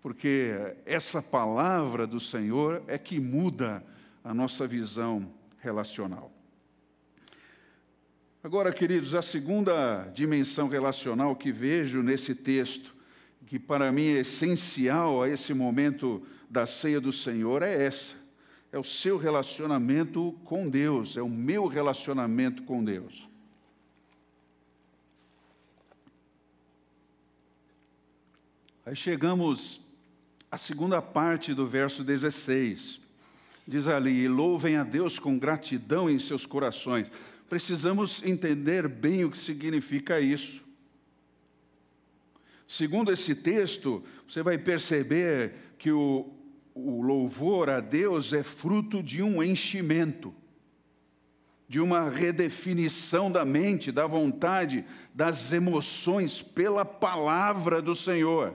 Porque 0.00 0.52
essa 0.86 1.20
palavra 1.20 2.06
do 2.06 2.20
Senhor 2.20 2.84
é 2.86 2.96
que 2.96 3.18
muda 3.18 3.84
a 4.22 4.32
nossa 4.32 4.64
visão 4.64 5.28
relacional. 5.58 6.32
Agora, 8.44 8.72
queridos, 8.72 9.12
a 9.12 9.22
segunda 9.22 10.04
dimensão 10.14 10.68
relacional 10.68 11.34
que 11.34 11.50
vejo 11.50 12.00
nesse 12.00 12.32
texto, 12.32 12.94
que 13.44 13.58
para 13.58 13.90
mim 13.90 14.06
é 14.06 14.20
essencial 14.20 15.20
a 15.20 15.28
esse 15.28 15.52
momento 15.52 16.24
da 16.48 16.64
ceia 16.64 17.00
do 17.00 17.12
Senhor, 17.12 17.64
é 17.64 17.86
essa: 17.86 18.27
é 18.70 18.78
o 18.78 18.84
seu 18.84 19.16
relacionamento 19.16 20.36
com 20.44 20.68
Deus, 20.68 21.16
é 21.16 21.22
o 21.22 21.28
meu 21.28 21.66
relacionamento 21.66 22.62
com 22.64 22.84
Deus. 22.84 23.28
Aí 28.84 28.96
chegamos 28.96 29.82
à 30.50 30.56
segunda 30.56 31.02
parte 31.02 31.52
do 31.52 31.66
verso 31.66 32.02
16. 32.02 33.00
Diz 33.66 33.86
ali: 33.86 34.26
louvem 34.26 34.76
a 34.76 34.84
Deus 34.84 35.18
com 35.18 35.38
gratidão 35.38 36.08
em 36.08 36.18
seus 36.18 36.46
corações. 36.46 37.06
Precisamos 37.48 38.22
entender 38.22 38.88
bem 38.88 39.24
o 39.24 39.30
que 39.30 39.38
significa 39.38 40.20
isso. 40.20 40.62
Segundo 42.66 43.10
esse 43.10 43.34
texto, 43.34 44.02
você 44.26 44.42
vai 44.42 44.58
perceber 44.58 45.54
que 45.78 45.90
o, 45.90 46.30
o 46.86 47.02
louvor 47.02 47.68
a 47.68 47.80
Deus 47.80 48.32
é 48.32 48.42
fruto 48.42 49.02
de 49.02 49.22
um 49.22 49.42
enchimento, 49.42 50.32
de 51.68 51.80
uma 51.80 52.08
redefinição 52.08 53.30
da 53.30 53.44
mente, 53.44 53.90
da 53.90 54.06
vontade, 54.06 54.84
das 55.12 55.52
emoções 55.52 56.40
pela 56.40 56.84
palavra 56.84 57.82
do 57.82 57.94
Senhor. 57.94 58.54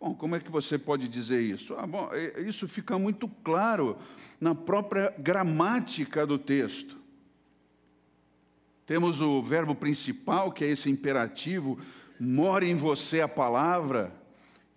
Bom, 0.00 0.14
como 0.14 0.36
é 0.36 0.40
que 0.40 0.50
você 0.50 0.78
pode 0.78 1.08
dizer 1.08 1.42
isso? 1.42 1.74
Ah, 1.76 1.86
bom, 1.86 2.08
é, 2.12 2.40
isso 2.42 2.68
fica 2.68 2.98
muito 2.98 3.26
claro 3.42 3.98
na 4.40 4.54
própria 4.54 5.12
gramática 5.18 6.24
do 6.24 6.38
texto. 6.38 6.96
Temos 8.86 9.20
o 9.20 9.42
verbo 9.42 9.74
principal, 9.74 10.52
que 10.52 10.64
é 10.64 10.68
esse 10.68 10.88
imperativo, 10.88 11.78
mora 12.18 12.64
em 12.64 12.76
você 12.76 13.20
a 13.20 13.28
palavra, 13.28 14.17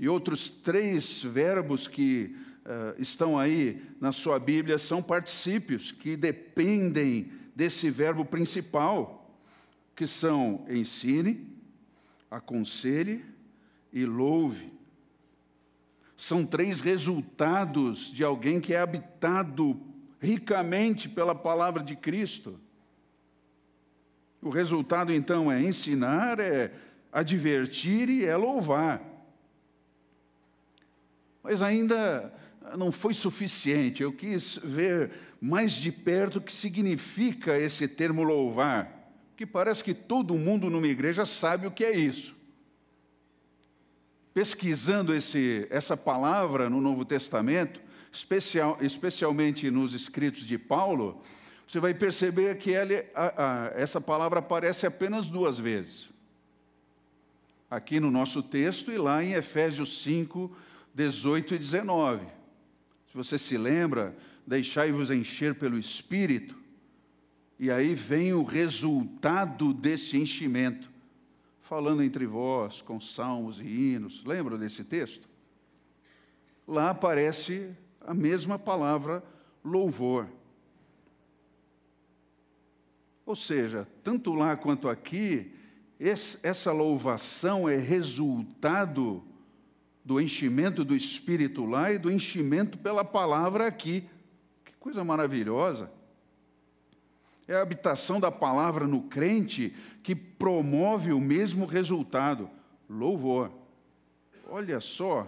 e 0.02 0.10
outros 0.10 0.50
três 0.50 1.24
verbos 1.24 1.88
que 1.88 2.36
uh, 2.66 3.02
estão 3.02 3.40
aí 3.40 3.82
na 4.02 4.12
sua 4.12 4.38
Bíblia 4.38 4.78
são 4.78 5.02
particípios, 5.02 5.94
que 5.94 6.18
dependem 6.18 7.32
desse 7.56 7.90
verbo 7.90 8.26
principal, 8.26 9.34
que 9.96 10.06
são 10.06 10.66
ensine, 10.70 11.48
aconselhe 12.30 13.24
e 13.94 14.06
louve 14.06 14.72
são 16.22 16.46
três 16.46 16.80
resultados 16.82 18.12
de 18.12 18.24
alguém 18.24 18.62
que 18.62 18.76
é 18.76 18.80
habitado 18.80 19.82
ricamente 20.20 21.10
pela 21.10 21.34
palavra 21.34 21.82
de 21.82 21.96
Cristo. 21.96 22.60
O 24.40 24.50
resultado, 24.50 25.12
então, 25.12 25.52
é 25.52 25.60
ensinar, 25.60 26.40
é 26.40 26.74
advertir 27.12 28.08
e 28.08 28.24
é 28.24 28.38
louvar. 28.38 29.02
Mas 31.44 31.62
ainda 31.62 32.34
não 32.78 32.92
foi 32.92 33.14
suficiente, 33.14 34.04
eu 34.04 34.14
quis 34.14 34.60
ver 34.64 35.12
mais 35.42 35.74
de 35.74 35.92
perto 35.92 36.38
o 36.38 36.42
que 36.42 36.52
significa 36.52 37.58
esse 37.58 37.88
termo 37.88 38.24
louvar, 38.24 39.14
que 39.36 39.46
parece 39.46 39.84
que 39.84 39.94
todo 39.94 40.36
mundo 40.36 40.70
numa 40.70 40.88
igreja 40.88 41.26
sabe 41.26 41.66
o 41.66 41.72
que 41.72 41.84
é 41.84 41.98
isso 41.98 42.40
pesquisando 44.34 45.14
esse, 45.14 45.68
essa 45.70 45.98
palavra 45.98 46.70
no 46.70 46.80
Novo 46.80 47.04
Testamento, 47.04 47.82
especial, 48.12 48.78
especialmente 48.82 49.70
nos 49.70 49.94
escritos 49.94 50.46
de 50.46 50.58
Paulo, 50.58 51.22
você 51.68 51.80
vai 51.80 51.94
perceber 51.94 52.58
que 52.58 52.76
a, 52.76 52.84
a, 53.16 53.72
essa 53.76 54.00
palavra 54.00 54.40
aparece 54.40 54.86
apenas 54.86 55.30
duas 55.30 55.58
vezes. 55.58 56.10
Aqui 57.70 58.00
no 58.00 58.12
nosso 58.12 58.44
texto 58.44 58.92
e 58.92 58.98
lá 58.98 59.24
em 59.24 59.34
Efésios 59.34 60.02
5, 60.02 60.52
18 60.94 61.56
e 61.56 61.58
19. 61.60 62.26
Se 63.08 63.18
você 63.18 63.38
se 63.38 63.58
lembra, 63.58 64.16
deixai-vos 64.46 65.12
encher 65.12 65.56
pelo 65.56 65.78
Espírito, 65.78 66.56
e 67.60 67.70
aí 67.70 67.94
vem 67.94 68.34
o 68.34 68.44
resultado 68.44 69.74
desse 69.74 70.18
enchimento 70.18 70.92
falando 71.72 72.04
entre 72.04 72.26
vós 72.26 72.82
com 72.82 73.00
salmos 73.00 73.62
e 73.62 73.64
hinos. 73.64 74.26
Lembra 74.26 74.58
desse 74.58 74.84
texto? 74.84 75.30
Lá 76.68 76.90
aparece 76.90 77.70
a 78.02 78.14
mesma 78.14 78.60
palavra 78.60 79.24
louvor. 79.64 80.28
Ou 83.26 83.38
seja, 83.38 83.88
tanto 84.04 84.34
lá 84.34 84.58
quanto 84.58 84.90
aqui, 84.90 85.54
essa 85.98 86.74
louvação 86.74 87.70
é 87.70 87.78
resultado 87.78 89.24
do 90.04 90.20
enchimento 90.20 90.84
do 90.84 90.96
Espírito 90.96 91.66
lá 91.66 91.92
e 91.92 91.98
do 91.98 92.12
enchimento 92.12 92.78
pela 92.78 93.04
palavra 93.04 93.68
aqui. 93.68 94.04
Que 94.66 94.74
coisa 94.80 95.04
maravilhosa! 95.04 95.92
É 97.48 97.56
a 97.56 97.62
habitação 97.62 98.20
da 98.20 98.32
palavra 98.32 98.88
no 98.88 99.04
crente 99.04 99.74
que 100.04 100.16
promove 100.16 101.12
o 101.12 101.20
mesmo 101.20 101.66
resultado: 101.66 102.50
louvor. 102.90 103.52
Olha 104.50 104.80
só, 104.80 105.28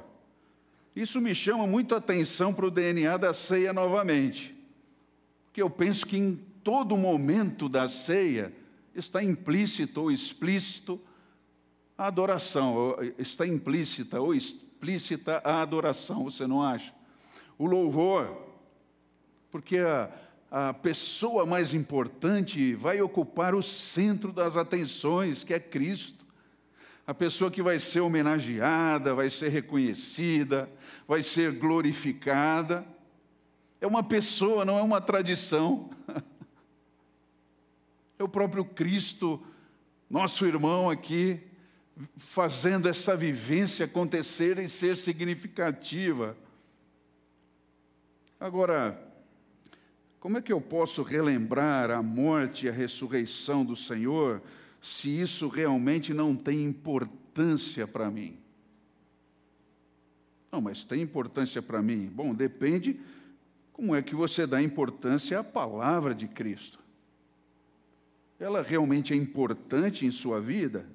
isso 0.95 1.19
me 1.19 1.33
chama 1.33 1.65
muito 1.65 1.95
a 1.95 1.97
atenção 1.97 2.53
para 2.53 2.65
o 2.65 2.71
DNA 2.71 3.17
da 3.17 3.33
ceia 3.33 3.73
novamente. 3.73 4.55
Porque 5.45 5.61
eu 5.61 5.69
penso 5.69 6.05
que 6.05 6.17
em 6.17 6.35
todo 6.63 6.97
momento 6.97 7.67
da 7.67 7.87
ceia 7.87 8.53
está 8.95 9.23
implícito 9.23 10.01
ou 10.01 10.11
explícito 10.11 10.99
a 11.97 12.07
adoração, 12.07 12.95
está 13.17 13.45
implícita 13.45 14.19
ou 14.19 14.33
explícita 14.33 15.41
a 15.43 15.61
adoração, 15.61 16.23
você 16.23 16.47
não 16.47 16.61
acha? 16.61 16.93
O 17.57 17.65
louvor, 17.65 18.35
porque 19.51 19.77
a, 19.77 20.09
a 20.49 20.73
pessoa 20.73 21.45
mais 21.45 21.73
importante 21.73 22.73
vai 22.75 23.01
ocupar 23.01 23.53
o 23.53 23.61
centro 23.61 24.31
das 24.31 24.57
atenções, 24.57 25.43
que 25.43 25.53
é 25.53 25.59
Cristo. 25.59 26.25
A 27.05 27.13
pessoa 27.13 27.51
que 27.51 27.61
vai 27.61 27.79
ser 27.79 27.99
homenageada, 27.99 29.13
vai 29.13 29.29
ser 29.29 29.49
reconhecida, 29.49 30.69
vai 31.07 31.21
ser 31.21 31.51
glorificada. 31.53 32.85
É 33.79 33.85
uma 33.85 34.01
pessoa, 34.01 34.63
não 34.63 34.77
é 34.77 34.81
uma 34.81 35.01
tradição. 35.01 35.89
É 38.19 38.23
o 38.23 38.29
próprio 38.29 38.63
Cristo, 38.63 39.41
nosso 40.07 40.45
irmão 40.45 40.87
aqui, 40.87 41.41
fazendo 42.17 42.87
essa 42.87 43.15
vivência 43.15 43.85
acontecer 43.85 44.57
e 44.59 44.67
ser 44.67 44.97
significativa. 44.97 46.35
Agora, 48.39 48.99
como 50.19 50.37
é 50.37 50.41
que 50.41 50.51
eu 50.51 50.59
posso 50.59 51.03
relembrar 51.03 51.91
a 51.91 52.01
morte 52.01 52.65
e 52.65 52.69
a 52.69 52.71
ressurreição 52.71 53.63
do 53.63 53.75
Senhor 53.75 54.41
se 54.81 55.09
isso 55.09 55.47
realmente 55.47 56.13
não 56.13 56.35
tem 56.35 56.63
importância 56.63 57.87
para 57.87 58.09
mim? 58.09 58.37
Não, 60.51 60.61
mas 60.61 60.83
tem 60.83 61.01
importância 61.01 61.61
para 61.61 61.81
mim. 61.81 62.11
Bom, 62.13 62.33
depende 62.33 62.99
como 63.71 63.95
é 63.95 64.01
que 64.01 64.15
você 64.15 64.45
dá 64.45 64.61
importância 64.61 65.39
à 65.39 65.43
palavra 65.43 66.13
de 66.13 66.27
Cristo. 66.27 66.79
Ela 68.39 68.61
realmente 68.61 69.13
é 69.13 69.15
importante 69.15 70.05
em 70.05 70.11
sua 70.11 70.39
vida? 70.39 70.85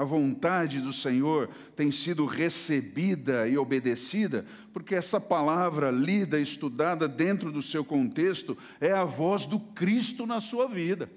A 0.00 0.04
vontade 0.04 0.80
do 0.80 0.94
Senhor 0.94 1.50
tem 1.76 1.92
sido 1.92 2.24
recebida 2.24 3.46
e 3.46 3.58
obedecida, 3.58 4.46
porque 4.72 4.94
essa 4.94 5.20
palavra 5.20 5.90
lida, 5.90 6.40
estudada 6.40 7.06
dentro 7.06 7.52
do 7.52 7.60
seu 7.60 7.84
contexto, 7.84 8.56
é 8.80 8.92
a 8.92 9.04
voz 9.04 9.44
do 9.44 9.60
Cristo 9.60 10.24
na 10.24 10.40
sua 10.40 10.66
vida. 10.66 11.10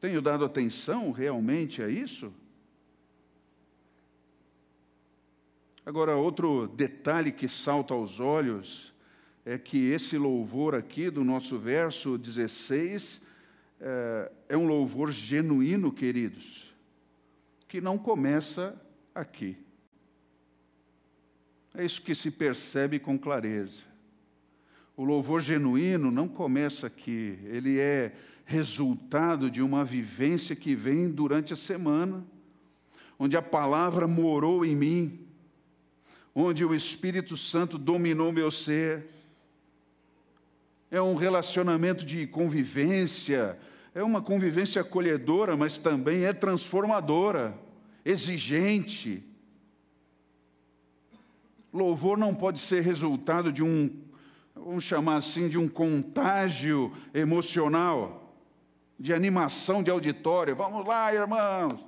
Tenho 0.00 0.20
dado 0.20 0.44
atenção 0.44 1.12
realmente 1.12 1.80
a 1.80 1.88
isso? 1.88 2.32
Agora, 5.86 6.16
outro 6.16 6.66
detalhe 6.66 7.30
que 7.30 7.48
salta 7.48 7.94
aos 7.94 8.18
olhos 8.18 8.92
é 9.44 9.56
que 9.56 9.92
esse 9.92 10.18
louvor 10.18 10.74
aqui 10.74 11.08
do 11.08 11.22
nosso 11.22 11.56
verso 11.56 12.18
16 12.18 13.30
é, 13.82 14.32
é 14.50 14.56
um 14.56 14.66
louvor 14.66 15.10
genuíno, 15.10 15.90
queridos, 15.90 16.72
que 17.66 17.80
não 17.80 17.98
começa 17.98 18.80
aqui. 19.12 19.56
É 21.74 21.84
isso 21.84 22.00
que 22.00 22.14
se 22.14 22.30
percebe 22.30 23.00
com 23.00 23.18
clareza. 23.18 23.82
O 24.96 25.04
louvor 25.04 25.40
genuíno 25.40 26.10
não 26.10 26.28
começa 26.28 26.86
aqui, 26.86 27.38
ele 27.44 27.80
é 27.80 28.12
resultado 28.44 29.50
de 29.50 29.62
uma 29.62 29.84
vivência 29.84 30.54
que 30.54 30.74
vem 30.74 31.10
durante 31.10 31.52
a 31.52 31.56
semana, 31.56 32.24
onde 33.18 33.36
a 33.36 33.42
palavra 33.42 34.06
morou 34.06 34.64
em 34.64 34.76
mim, 34.76 35.26
onde 36.34 36.64
o 36.64 36.74
Espírito 36.74 37.36
Santo 37.36 37.78
dominou 37.78 38.30
meu 38.30 38.50
ser. 38.50 39.06
É 40.90 41.00
um 41.00 41.14
relacionamento 41.14 42.04
de 42.04 42.26
convivência, 42.26 43.58
é 43.94 44.02
uma 44.02 44.22
convivência 44.22 44.80
acolhedora, 44.80 45.56
mas 45.56 45.78
também 45.78 46.24
é 46.24 46.32
transformadora, 46.32 47.58
exigente. 48.04 49.22
Louvor 51.72 52.16
não 52.16 52.34
pode 52.34 52.58
ser 52.58 52.82
resultado 52.82 53.52
de 53.52 53.62
um, 53.62 53.90
vamos 54.54 54.84
chamar 54.84 55.16
assim, 55.16 55.48
de 55.48 55.58
um 55.58 55.68
contágio 55.68 56.92
emocional, 57.12 58.34
de 58.98 59.12
animação 59.12 59.82
de 59.82 59.90
auditório. 59.90 60.56
Vamos 60.56 60.86
lá, 60.86 61.12
irmãos. 61.12 61.84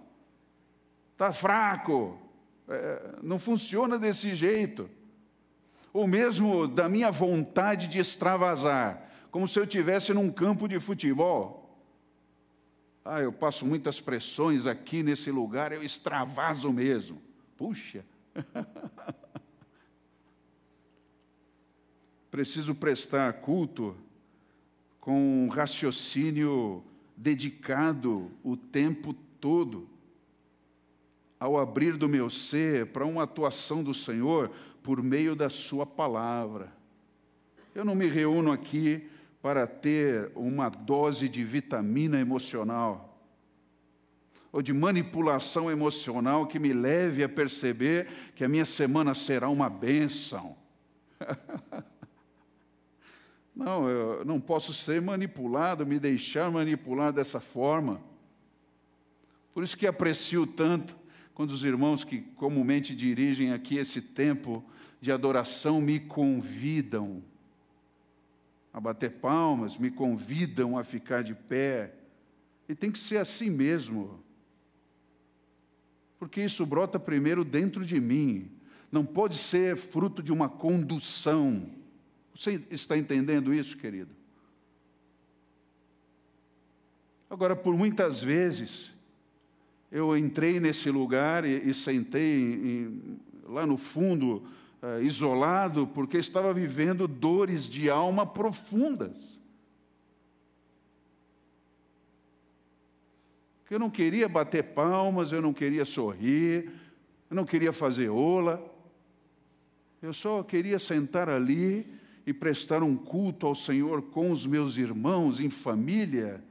Está 1.13 1.33
fraco. 1.33 2.19
É, 2.69 3.17
não 3.23 3.39
funciona 3.39 3.99
desse 3.99 4.35
jeito. 4.35 4.91
Ou 5.93 6.07
mesmo 6.07 6.67
da 6.67 6.89
minha 6.89 7.11
vontade 7.11 7.87
de 7.87 7.99
extravasar, 7.99 9.09
como 9.31 9.47
se 9.47 9.59
eu 9.59 9.65
estivesse 9.65 10.13
num 10.13 10.31
campo 10.31 10.67
de 10.67 10.81
futebol. 10.81 11.64
Ah, 13.05 13.21
eu 13.21 13.31
passo 13.31 13.67
muitas 13.67 14.01
pressões 14.01 14.67
aqui 14.67 15.03
nesse 15.03 15.31
lugar, 15.31 15.73
eu 15.73 15.83
extravaso 15.83 16.73
mesmo. 16.73 17.21
Puxa. 17.55 18.03
Preciso 22.31 22.75
prestar 22.75 23.33
culto 23.35 23.95
com 24.99 25.45
um 25.45 25.49
raciocínio 25.49 26.83
dedicado 27.15 28.31
o 28.43 28.57
tempo 28.57 29.13
todo 29.39 29.87
ao 31.39 31.59
abrir 31.59 31.99
do 31.99 32.09
meu 32.09 32.31
ser 32.31 32.87
para 32.87 33.05
uma 33.05 33.25
atuação 33.25 33.85
do 33.85 33.93
Senhor 33.93 34.51
por 34.83 35.03
meio 35.03 35.37
da 35.37 35.51
Sua 35.51 35.85
palavra. 35.85 36.73
Eu 37.75 37.85
não 37.85 37.95
me 37.95 38.07
reúno 38.07 38.51
aqui 38.51 39.11
para 39.45 39.67
ter 39.67 40.33
uma 40.35 40.71
dose 40.71 41.29
de 41.29 41.45
vitamina 41.45 42.19
emocional 42.19 43.23
ou 44.51 44.63
de 44.63 44.73
manipulação 44.73 45.71
emocional 45.71 46.47
que 46.47 46.59
me 46.59 46.73
leve 46.73 47.23
a 47.23 47.29
perceber 47.29 48.09
que 48.35 48.43
a 48.43 48.49
minha 48.49 48.65
semana 48.65 49.15
será 49.15 49.51
uma 49.51 49.69
bênção. 49.69 50.57
não, 53.55 53.87
eu 53.87 54.25
não 54.25 54.41
posso 54.41 54.73
ser 54.73 55.03
manipulado, 55.03 55.85
me 55.85 55.99
deixar 55.99 56.51
manipular 56.51 57.13
dessa 57.13 57.39
forma. 57.39 58.01
Por 59.53 59.63
isso 59.63 59.77
que 59.77 59.87
aprecio 59.87 60.47
tanto 60.47 60.97
quando 61.35 61.51
os 61.51 61.63
irmãos 61.65 62.03
que 62.03 62.23
comumente 62.23 62.97
dirigem 62.97 63.53
aqui 63.53 63.77
esse 63.77 64.01
tempo 64.01 64.65
de 65.03 65.13
adoração 65.13 65.83
me 65.83 66.01
convidam 66.01 67.23
a 68.75 68.81
bater 68.81 69.13
palmas, 69.13 69.79
me 69.79 69.89
convidam 69.89 70.77
a 70.77 70.83
ficar 70.83 71.23
de 71.23 71.33
pé. 71.33 71.95
E 72.69 72.75
tem 72.75 72.91
que 72.91 72.99
ser 72.99 73.19
assim 73.19 73.49
mesmo. 73.49 74.21
Porque 76.19 76.43
isso 76.43 76.67
brota 76.67 76.99
primeiro 76.99 77.45
dentro 77.45 77.87
de 77.87 78.01
mim. 78.01 78.51
Não 78.91 79.07
pode 79.07 79.37
ser 79.37 79.77
fruto 79.77 80.21
de 80.21 80.33
uma 80.33 80.49
condução. 80.49 81.71
Você 82.35 82.65
está 82.69 82.99
entendendo 82.99 83.55
isso, 83.55 83.77
querido? 83.77 84.11
Agora, 87.31 87.55
por 87.55 87.77
muitas 87.77 88.21
vezes, 88.21 88.93
eu 89.91 90.17
entrei 90.17 90.59
nesse 90.59 90.91
lugar 90.91 91.45
e, 91.45 91.69
e 91.69 91.73
sentei 91.73 92.41
em, 92.43 93.21
lá 93.45 93.65
no 93.65 93.77
fundo 93.77 94.43
uh, 94.85 95.03
isolado, 95.03 95.87
porque 95.87 96.19
estava 96.19 96.53
vivendo 96.53 97.09
dores 97.09 97.69
de 97.69 97.89
alma 97.89 98.27
profundas. 98.27 99.17
Eu 103.71 103.79
não 103.79 103.91
queria 103.91 104.29
bater 104.29 104.63
palmas, 104.63 105.33
eu 105.33 105.41
não 105.41 105.53
queria 105.53 105.85
sorrir, 105.85 106.71
eu 107.31 107.35
não 107.35 107.45
queria 107.45 107.73
fazer 107.73 108.11
ola. 108.11 108.63
Eu 110.03 110.13
só 110.13 110.43
queria 110.43 110.79
sentar 110.79 111.31
ali 111.31 111.87
e 112.27 112.33
prestar 112.33 112.83
um 112.83 112.95
culto 112.95 113.47
ao 113.47 113.55
Senhor 113.55 114.03
com 114.03 114.31
os 114.31 114.47
meus 114.47 114.77
irmãos, 114.77 115.41
em 115.41 115.51
família, 115.51 116.45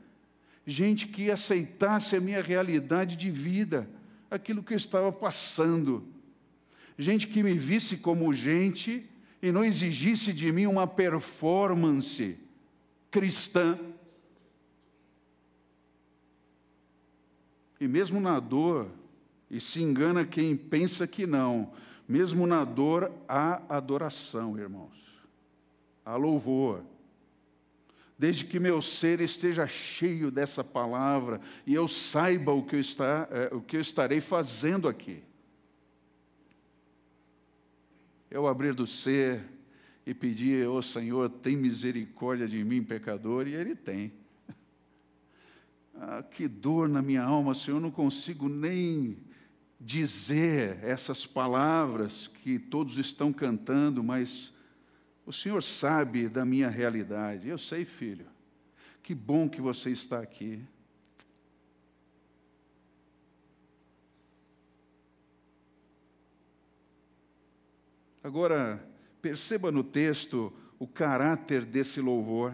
gente 0.65 1.07
que 1.07 1.29
aceitasse 1.29 2.15
a 2.15 2.21
minha 2.21 2.41
realidade 2.41 3.15
de 3.15 3.29
vida, 3.29 3.87
aquilo 4.29 4.63
que 4.63 4.73
eu 4.73 4.77
estava 4.77 5.11
passando 5.11 6.12
gente 6.97 7.27
que 7.27 7.41
me 7.41 7.53
visse 7.53 7.97
como 7.97 8.34
gente 8.34 9.10
e 9.41 9.51
não 9.51 9.63
exigisse 9.65 10.32
de 10.32 10.51
mim 10.51 10.65
uma 10.65 10.88
performance 10.88 12.38
cristã. 13.12 13.77
E 17.79 17.88
mesmo 17.88 18.19
na 18.19 18.39
dor, 18.39 18.89
e 19.49 19.60
se 19.60 19.82
engana 19.82 20.25
quem 20.25 20.56
pensa 20.56 21.06
que 21.06 21.27
não, 21.27 21.73
mesmo 22.08 22.47
na 22.47 22.63
dor 22.63 23.12
há 23.27 23.62
adoração, 23.69 24.58
irmãos, 24.58 24.97
há 26.06 26.15
louvor. 26.15 26.84
Desde 28.17 28.45
que 28.45 28.60
meu 28.60 28.82
ser 28.82 29.19
esteja 29.19 29.67
cheio 29.67 30.32
dessa 30.32 30.63
palavra 30.63 31.41
e 31.67 31.73
eu 31.73 31.88
saiba 31.88 32.53
o 32.53 32.63
que 32.63 32.75
eu, 32.75 32.79
está, 32.79 33.27
é, 33.29 33.53
o 33.53 33.60
que 33.60 33.75
eu 33.75 33.82
estarei 33.82 34.21
fazendo 34.21 34.88
aqui. 34.88 35.21
Eu 38.33 38.47
abrir 38.47 38.73
do 38.73 38.87
ser 38.87 39.45
e 40.07 40.11
pedir, 40.11 40.67
ô 40.67 40.77
oh, 40.77 40.81
Senhor, 40.81 41.29
tem 41.29 41.55
misericórdia 41.55 42.47
de 42.47 42.63
mim, 42.63 42.83
pecador, 42.83 43.47
e 43.47 43.53
Ele 43.53 43.75
tem. 43.75 44.11
Ah, 45.95 46.23
que 46.23 46.47
dor 46.47 46.89
na 46.89 47.03
minha 47.03 47.21
alma, 47.21 47.53
Senhor, 47.53 47.77
eu 47.77 47.81
não 47.81 47.91
consigo 47.91 48.49
nem 48.49 49.15
dizer 49.79 50.79
essas 50.83 51.23
palavras 51.23 52.27
que 52.27 52.57
todos 52.57 52.97
estão 52.97 53.31
cantando, 53.31 54.03
mas 54.03 54.51
o 55.23 55.31
Senhor 55.31 55.61
sabe 55.61 56.27
da 56.27 56.43
minha 56.43 56.67
realidade. 56.67 57.47
Eu 57.47 57.59
sei, 57.59 57.85
filho. 57.85 58.25
Que 59.03 59.13
bom 59.13 59.47
que 59.47 59.61
você 59.61 59.91
está 59.91 60.19
aqui. 60.19 60.63
Agora, 68.23 68.81
perceba 69.21 69.69
no 69.69 69.83
texto 69.83 70.53
o 70.79 70.88
caráter 70.88 71.65
desse 71.65 71.99
louvor. 71.99 72.53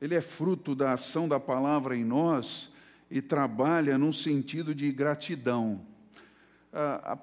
Ele 0.00 0.14
é 0.14 0.20
fruto 0.22 0.74
da 0.74 0.92
ação 0.92 1.28
da 1.28 1.38
palavra 1.38 1.94
em 1.94 2.04
nós 2.04 2.72
e 3.10 3.20
trabalha 3.20 3.98
num 3.98 4.14
sentido 4.14 4.74
de 4.74 4.90
gratidão. 4.90 5.84
A, 6.72 7.12
a, 7.12 7.18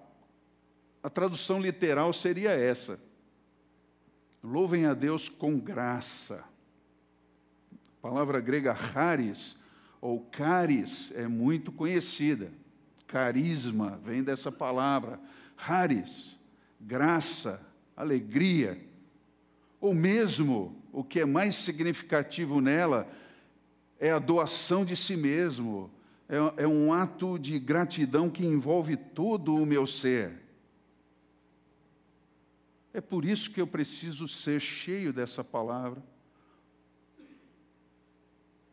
a 1.07 1.09
tradução 1.09 1.59
literal 1.59 2.13
seria 2.13 2.51
essa: 2.51 2.99
louvem 4.43 4.85
a 4.85 4.93
Deus 4.93 5.27
com 5.27 5.59
graça. 5.59 6.43
A 7.71 8.01
palavra 8.01 8.39
grega 8.39 8.75
charis 8.75 9.55
ou 9.99 10.19
caris 10.19 11.11
é 11.15 11.27
muito 11.27 11.71
conhecida. 11.71 12.51
Carisma 13.07 13.99
vem 14.03 14.23
dessa 14.23 14.51
palavra. 14.51 15.19
Charis 15.57 16.32
graça, 16.85 17.61
alegria, 17.95 18.79
ou 19.79 19.93
mesmo, 19.93 20.81
o 20.91 21.03
que 21.03 21.19
é 21.19 21.25
mais 21.25 21.55
significativo 21.55 22.61
nela, 22.61 23.07
é 23.99 24.11
a 24.11 24.19
doação 24.19 24.85
de 24.85 24.95
si 24.95 25.15
mesmo, 25.15 25.89
é, 26.29 26.63
é 26.63 26.67
um 26.67 26.93
ato 26.93 27.37
de 27.37 27.57
gratidão 27.59 28.29
que 28.29 28.45
envolve 28.45 28.97
todo 28.97 29.55
o 29.55 29.65
meu 29.65 29.87
ser. 29.87 30.41
É 32.93 33.01
por 33.01 33.25
isso 33.25 33.49
que 33.49 33.59
eu 33.59 33.67
preciso 33.67 34.27
ser 34.27 34.59
cheio 34.59 35.11
dessa 35.11 35.43
palavra, 35.43 36.01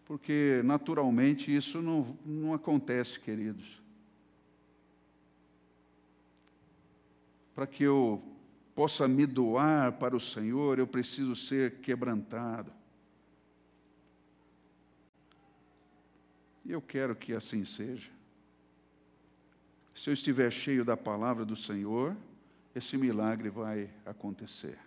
porque 0.04 0.60
naturalmente 0.64 1.54
isso 1.54 1.80
não, 1.80 2.18
não 2.26 2.52
acontece, 2.52 3.18
queridos. 3.18 3.79
Para 7.60 7.66
que 7.66 7.84
eu 7.84 8.22
possa 8.74 9.06
me 9.06 9.26
doar 9.26 9.92
para 9.92 10.16
o 10.16 10.20
Senhor, 10.20 10.78
eu 10.78 10.86
preciso 10.86 11.36
ser 11.36 11.80
quebrantado. 11.80 12.72
E 16.64 16.72
eu 16.72 16.80
quero 16.80 17.14
que 17.14 17.34
assim 17.34 17.66
seja. 17.66 18.10
Se 19.94 20.08
eu 20.08 20.14
estiver 20.14 20.50
cheio 20.50 20.86
da 20.86 20.96
palavra 20.96 21.44
do 21.44 21.54
Senhor, 21.54 22.16
esse 22.74 22.96
milagre 22.96 23.50
vai 23.50 23.90
acontecer. 24.06 24.78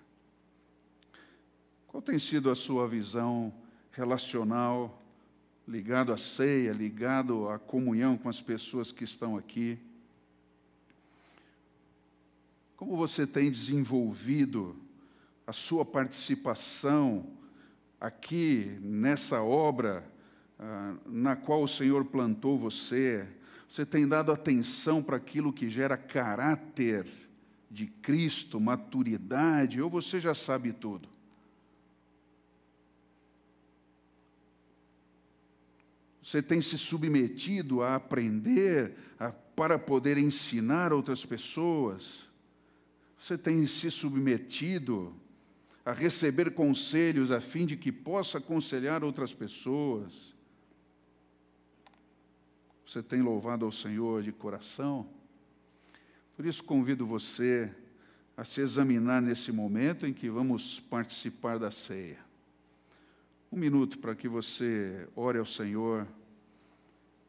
Qual 1.85 2.01
tem 2.01 2.17
sido 2.17 2.49
a 2.49 2.55
sua 2.55 2.87
visão 2.87 3.53
relacional, 3.91 4.99
ligado 5.67 6.11
à 6.11 6.17
ceia, 6.17 6.71
ligado 6.71 7.49
à 7.49 7.59
comunhão 7.59 8.17
com 8.17 8.29
as 8.29 8.41
pessoas 8.41 8.91
que 8.91 9.03
estão 9.03 9.37
aqui? 9.37 9.77
Como 12.83 12.97
você 12.97 13.25
tem 13.25 13.49
desenvolvido 13.49 14.75
a 15.47 15.53
sua 15.53 15.85
participação 15.85 17.25
aqui 17.97 18.77
nessa 18.81 19.41
obra 19.41 20.05
ah, 20.59 20.93
na 21.05 21.33
qual 21.33 21.63
o 21.63 21.67
Senhor 21.67 22.03
plantou 22.03 22.59
você? 22.59 23.25
Você 23.69 23.85
tem 23.85 24.05
dado 24.05 24.33
atenção 24.33 25.01
para 25.01 25.15
aquilo 25.15 25.53
que 25.53 25.69
gera 25.69 25.95
caráter 25.95 27.07
de 27.71 27.87
Cristo, 27.87 28.59
maturidade, 28.59 29.81
ou 29.81 29.89
você 29.89 30.19
já 30.19 30.35
sabe 30.35 30.73
tudo? 30.73 31.07
Você 36.21 36.41
tem 36.41 36.61
se 36.61 36.77
submetido 36.77 37.81
a 37.81 37.95
aprender 37.95 38.93
a, 39.17 39.31
para 39.31 39.79
poder 39.79 40.17
ensinar 40.17 40.91
outras 40.91 41.25
pessoas? 41.25 42.32
Você 43.23 43.37
tem 43.37 43.65
se 43.67 43.89
submetido 43.89 45.15
a 45.85 45.93
receber 45.93 46.53
conselhos 46.53 47.31
a 47.31 47.39
fim 47.39 47.65
de 47.65 47.77
que 47.77 47.89
possa 47.89 48.37
aconselhar 48.37 49.01
outras 49.01 49.33
pessoas? 49.33 50.35
Você 52.85 53.01
tem 53.01 53.21
louvado 53.21 53.63
ao 53.63 53.71
Senhor 53.71 54.23
de 54.23 54.33
coração? 54.33 55.07
Por 56.35 56.45
isso 56.45 56.61
convido 56.65 57.07
você 57.07 57.73
a 58.35 58.43
se 58.43 58.59
examinar 58.59 59.21
nesse 59.21 59.53
momento 59.53 60.05
em 60.05 60.11
que 60.11 60.29
vamos 60.29 60.81
participar 60.81 61.57
da 61.57 61.71
ceia. 61.71 62.19
Um 63.49 63.57
minuto 63.57 63.99
para 63.99 64.15
que 64.15 64.27
você 64.27 65.07
ore 65.15 65.37
ao 65.37 65.45
Senhor 65.45 66.05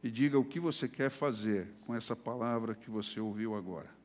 e 0.03 0.11
diga 0.11 0.41
o 0.41 0.45
que 0.45 0.59
você 0.59 0.89
quer 0.89 1.11
fazer 1.11 1.69
com 1.87 1.95
essa 1.95 2.17
palavra 2.17 2.75
que 2.75 2.91
você 2.91 3.21
ouviu 3.21 3.55
agora. 3.55 4.03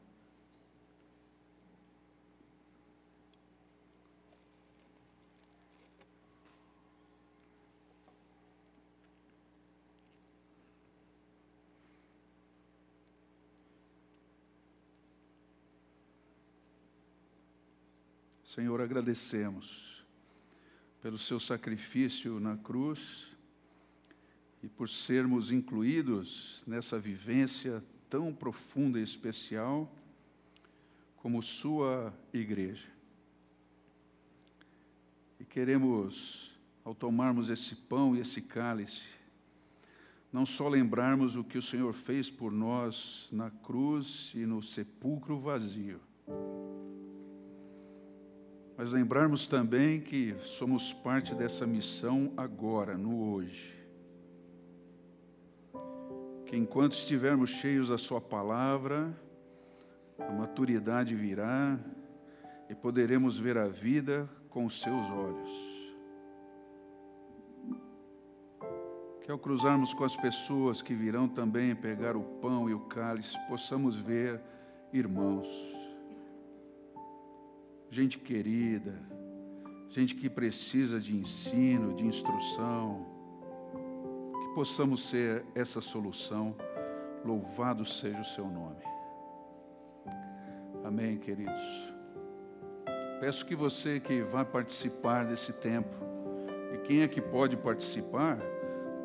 Senhor, 18.49 18.81
agradecemos 18.81 20.03
pelo 21.03 21.19
seu 21.19 21.39
sacrifício 21.39 22.39
na 22.39 22.57
cruz 22.57 23.27
e 24.63 24.67
por 24.67 24.89
sermos 24.89 25.51
incluídos 25.51 26.63
nessa 26.65 26.97
vivência 26.97 27.83
tão 28.09 28.33
profunda 28.33 28.99
e 28.99 29.03
especial 29.03 29.87
como 31.17 31.43
Sua 31.43 32.11
igreja. 32.33 32.87
E 35.39 35.45
queremos, 35.45 36.51
ao 36.83 36.95
tomarmos 36.95 37.49
esse 37.49 37.75
pão 37.75 38.15
e 38.15 38.19
esse 38.19 38.41
cálice, 38.41 39.05
não 40.33 40.43
só 40.43 40.67
lembrarmos 40.67 41.35
o 41.35 41.43
que 41.43 41.59
o 41.59 41.61
Senhor 41.61 41.93
fez 41.93 42.31
por 42.31 42.51
nós 42.51 43.29
na 43.31 43.51
cruz 43.51 44.31
e 44.33 44.43
no 44.47 44.63
sepulcro 44.63 45.39
vazio, 45.39 46.01
mas 48.79 48.93
lembrarmos 48.93 49.45
também 49.45 49.99
que 49.99 50.33
somos 50.39 50.93
parte 50.93 51.35
dessa 51.35 51.67
missão 51.67 52.31
agora, 52.37 52.97
no 52.97 53.33
hoje. 53.33 53.77
Que 56.45 56.55
enquanto 56.55 56.93
estivermos 56.93 57.49
cheios 57.49 57.89
da 57.89 57.97
Sua 57.97 58.21
palavra, 58.21 59.13
a 60.17 60.31
maturidade 60.31 61.13
virá 61.13 61.77
e 62.69 62.73
poderemos 62.73 63.37
ver 63.37 63.57
a 63.57 63.67
vida 63.67 64.29
com 64.49 64.65
os 64.65 64.79
seus 64.79 65.09
olhos. 65.11 65.51
Que 69.25 69.29
ao 69.29 69.37
cruzarmos 69.37 69.93
com 69.93 70.05
as 70.05 70.15
pessoas 70.15 70.81
que 70.81 70.95
virão 70.95 71.27
também 71.27 71.75
pegar 71.75 72.15
o 72.15 72.23
pão 72.23 72.69
e 72.69 72.73
o 72.73 72.79
cálice, 72.85 73.37
possamos 73.49 73.97
ver 73.97 74.39
irmãos 74.93 75.78
gente 77.89 78.19
querida, 78.19 78.93
gente 79.89 80.15
que 80.15 80.29
precisa 80.29 80.99
de 80.99 81.15
ensino, 81.15 81.95
de 81.95 82.05
instrução, 82.05 83.05
que 84.41 84.53
possamos 84.53 85.09
ser 85.09 85.43
essa 85.55 85.81
solução. 85.81 86.55
Louvado 87.25 87.83
seja 87.83 88.21
o 88.21 88.25
seu 88.25 88.45
nome. 88.45 88.83
Amém, 90.85 91.17
queridos. 91.17 91.93
Peço 93.19 93.45
que 93.45 93.55
você 93.55 93.99
que 93.99 94.21
vai 94.21 94.45
participar 94.45 95.25
desse 95.25 95.51
tempo, 95.51 95.97
e 96.73 96.77
quem 96.79 97.01
é 97.01 97.07
que 97.07 97.19
pode 97.19 97.57
participar? 97.57 98.37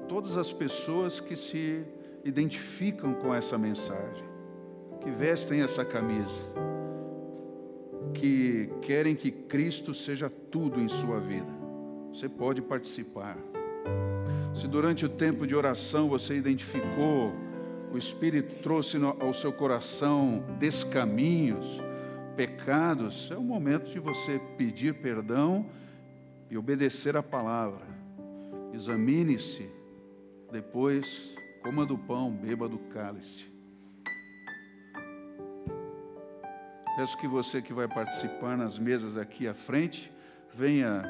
Todas 0.08 0.36
as 0.36 0.52
pessoas 0.52 1.18
que 1.18 1.34
se 1.34 1.84
identificam 2.24 3.14
com 3.14 3.34
essa 3.34 3.58
mensagem, 3.58 4.24
que 5.00 5.10
vestem 5.10 5.62
essa 5.62 5.84
camisa 5.84 6.64
que 8.14 8.70
querem 8.82 9.14
que 9.14 9.30
Cristo 9.30 9.92
seja 9.92 10.30
tudo 10.30 10.80
em 10.80 10.88
sua 10.88 11.20
vida. 11.20 11.52
Você 12.12 12.28
pode 12.28 12.62
participar. 12.62 13.36
Se 14.54 14.68
durante 14.68 15.04
o 15.04 15.08
tempo 15.08 15.46
de 15.46 15.54
oração 15.54 16.08
você 16.08 16.36
identificou, 16.36 17.32
o 17.92 17.98
Espírito 17.98 18.62
trouxe 18.62 18.96
ao 19.20 19.34
seu 19.34 19.52
coração 19.52 20.42
descaminhos, 20.58 21.80
pecados, 22.36 23.30
é 23.30 23.36
o 23.36 23.42
momento 23.42 23.90
de 23.90 23.98
você 23.98 24.40
pedir 24.56 24.94
perdão 24.94 25.66
e 26.50 26.56
obedecer 26.56 27.16
a 27.16 27.22
palavra. 27.22 27.86
Examine-se, 28.72 29.68
depois 30.50 31.34
coma 31.62 31.86
do 31.86 31.96
pão, 31.96 32.30
beba 32.30 32.68
do 32.68 32.78
cálice. 32.78 33.53
Peço 36.96 37.16
que 37.18 37.26
você 37.26 37.60
que 37.60 37.72
vai 37.72 37.88
participar 37.88 38.56
nas 38.56 38.78
mesas 38.78 39.16
aqui 39.16 39.48
à 39.48 39.54
frente, 39.54 40.12
venha 40.54 41.02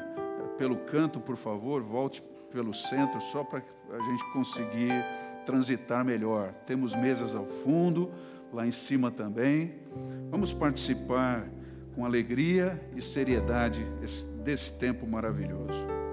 pelo 0.57 0.77
canto, 0.77 1.19
por 1.19 1.37
favor, 1.37 1.83
volte 1.83 2.23
pelo 2.51 2.73
centro, 2.73 3.21
só 3.21 3.43
para 3.43 3.61
a 3.91 3.99
gente 3.99 4.33
conseguir 4.33 4.91
transitar 5.45 6.03
melhor. 6.03 6.53
Temos 6.65 6.95
mesas 6.95 7.35
ao 7.35 7.45
fundo, 7.45 8.11
lá 8.51 8.65
em 8.65 8.71
cima 8.71 9.11
também. 9.11 9.75
Vamos 10.31 10.51
participar 10.53 11.47
com 11.93 12.03
alegria 12.03 12.81
e 12.95 13.01
seriedade 13.01 13.85
desse 14.43 14.73
tempo 14.73 15.05
maravilhoso. 15.05 16.04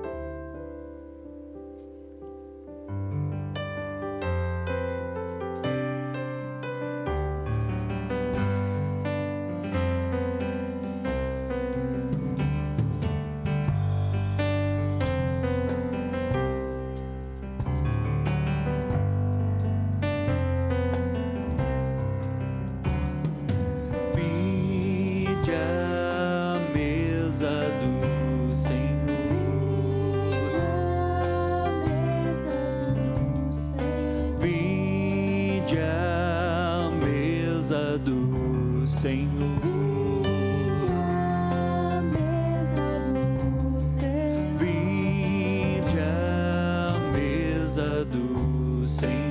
Sobre 48.87 49.22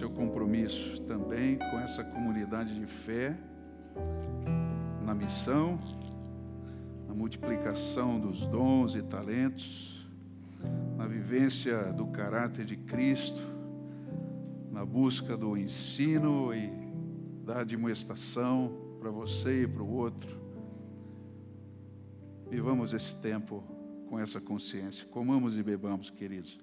seu 0.00 0.08
compromisso 0.08 1.02
também 1.02 1.58
com 1.58 1.78
essa 1.78 2.02
comunidade 2.02 2.74
de 2.74 2.86
fé, 2.86 3.36
na 5.04 5.14
missão, 5.14 5.78
na 7.06 7.12
multiplicação 7.12 8.18
dos 8.18 8.46
dons 8.46 8.94
e 8.94 9.02
talentos, 9.02 10.08
na 10.96 11.06
vivência 11.06 11.92
do 11.92 12.06
caráter 12.06 12.64
de 12.64 12.78
Cristo, 12.78 13.42
na 14.72 14.86
busca 14.86 15.36
do 15.36 15.54
ensino 15.54 16.54
e 16.54 16.72
da 17.44 17.60
admoestação 17.60 18.72
para 18.98 19.10
você 19.10 19.64
e 19.64 19.68
para 19.68 19.82
o 19.82 19.92
outro 19.92 20.40
Vivamos 22.48 22.92
esse 22.92 23.14
tempo 23.14 23.62
com 24.08 24.18
essa 24.18 24.40
consciência. 24.40 25.06
Comamos 25.06 25.56
e 25.56 25.62
bebamos, 25.62 26.10
queridos. 26.10 26.58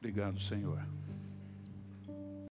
Obrigado, 0.00 0.40
Senhor. 0.40 0.80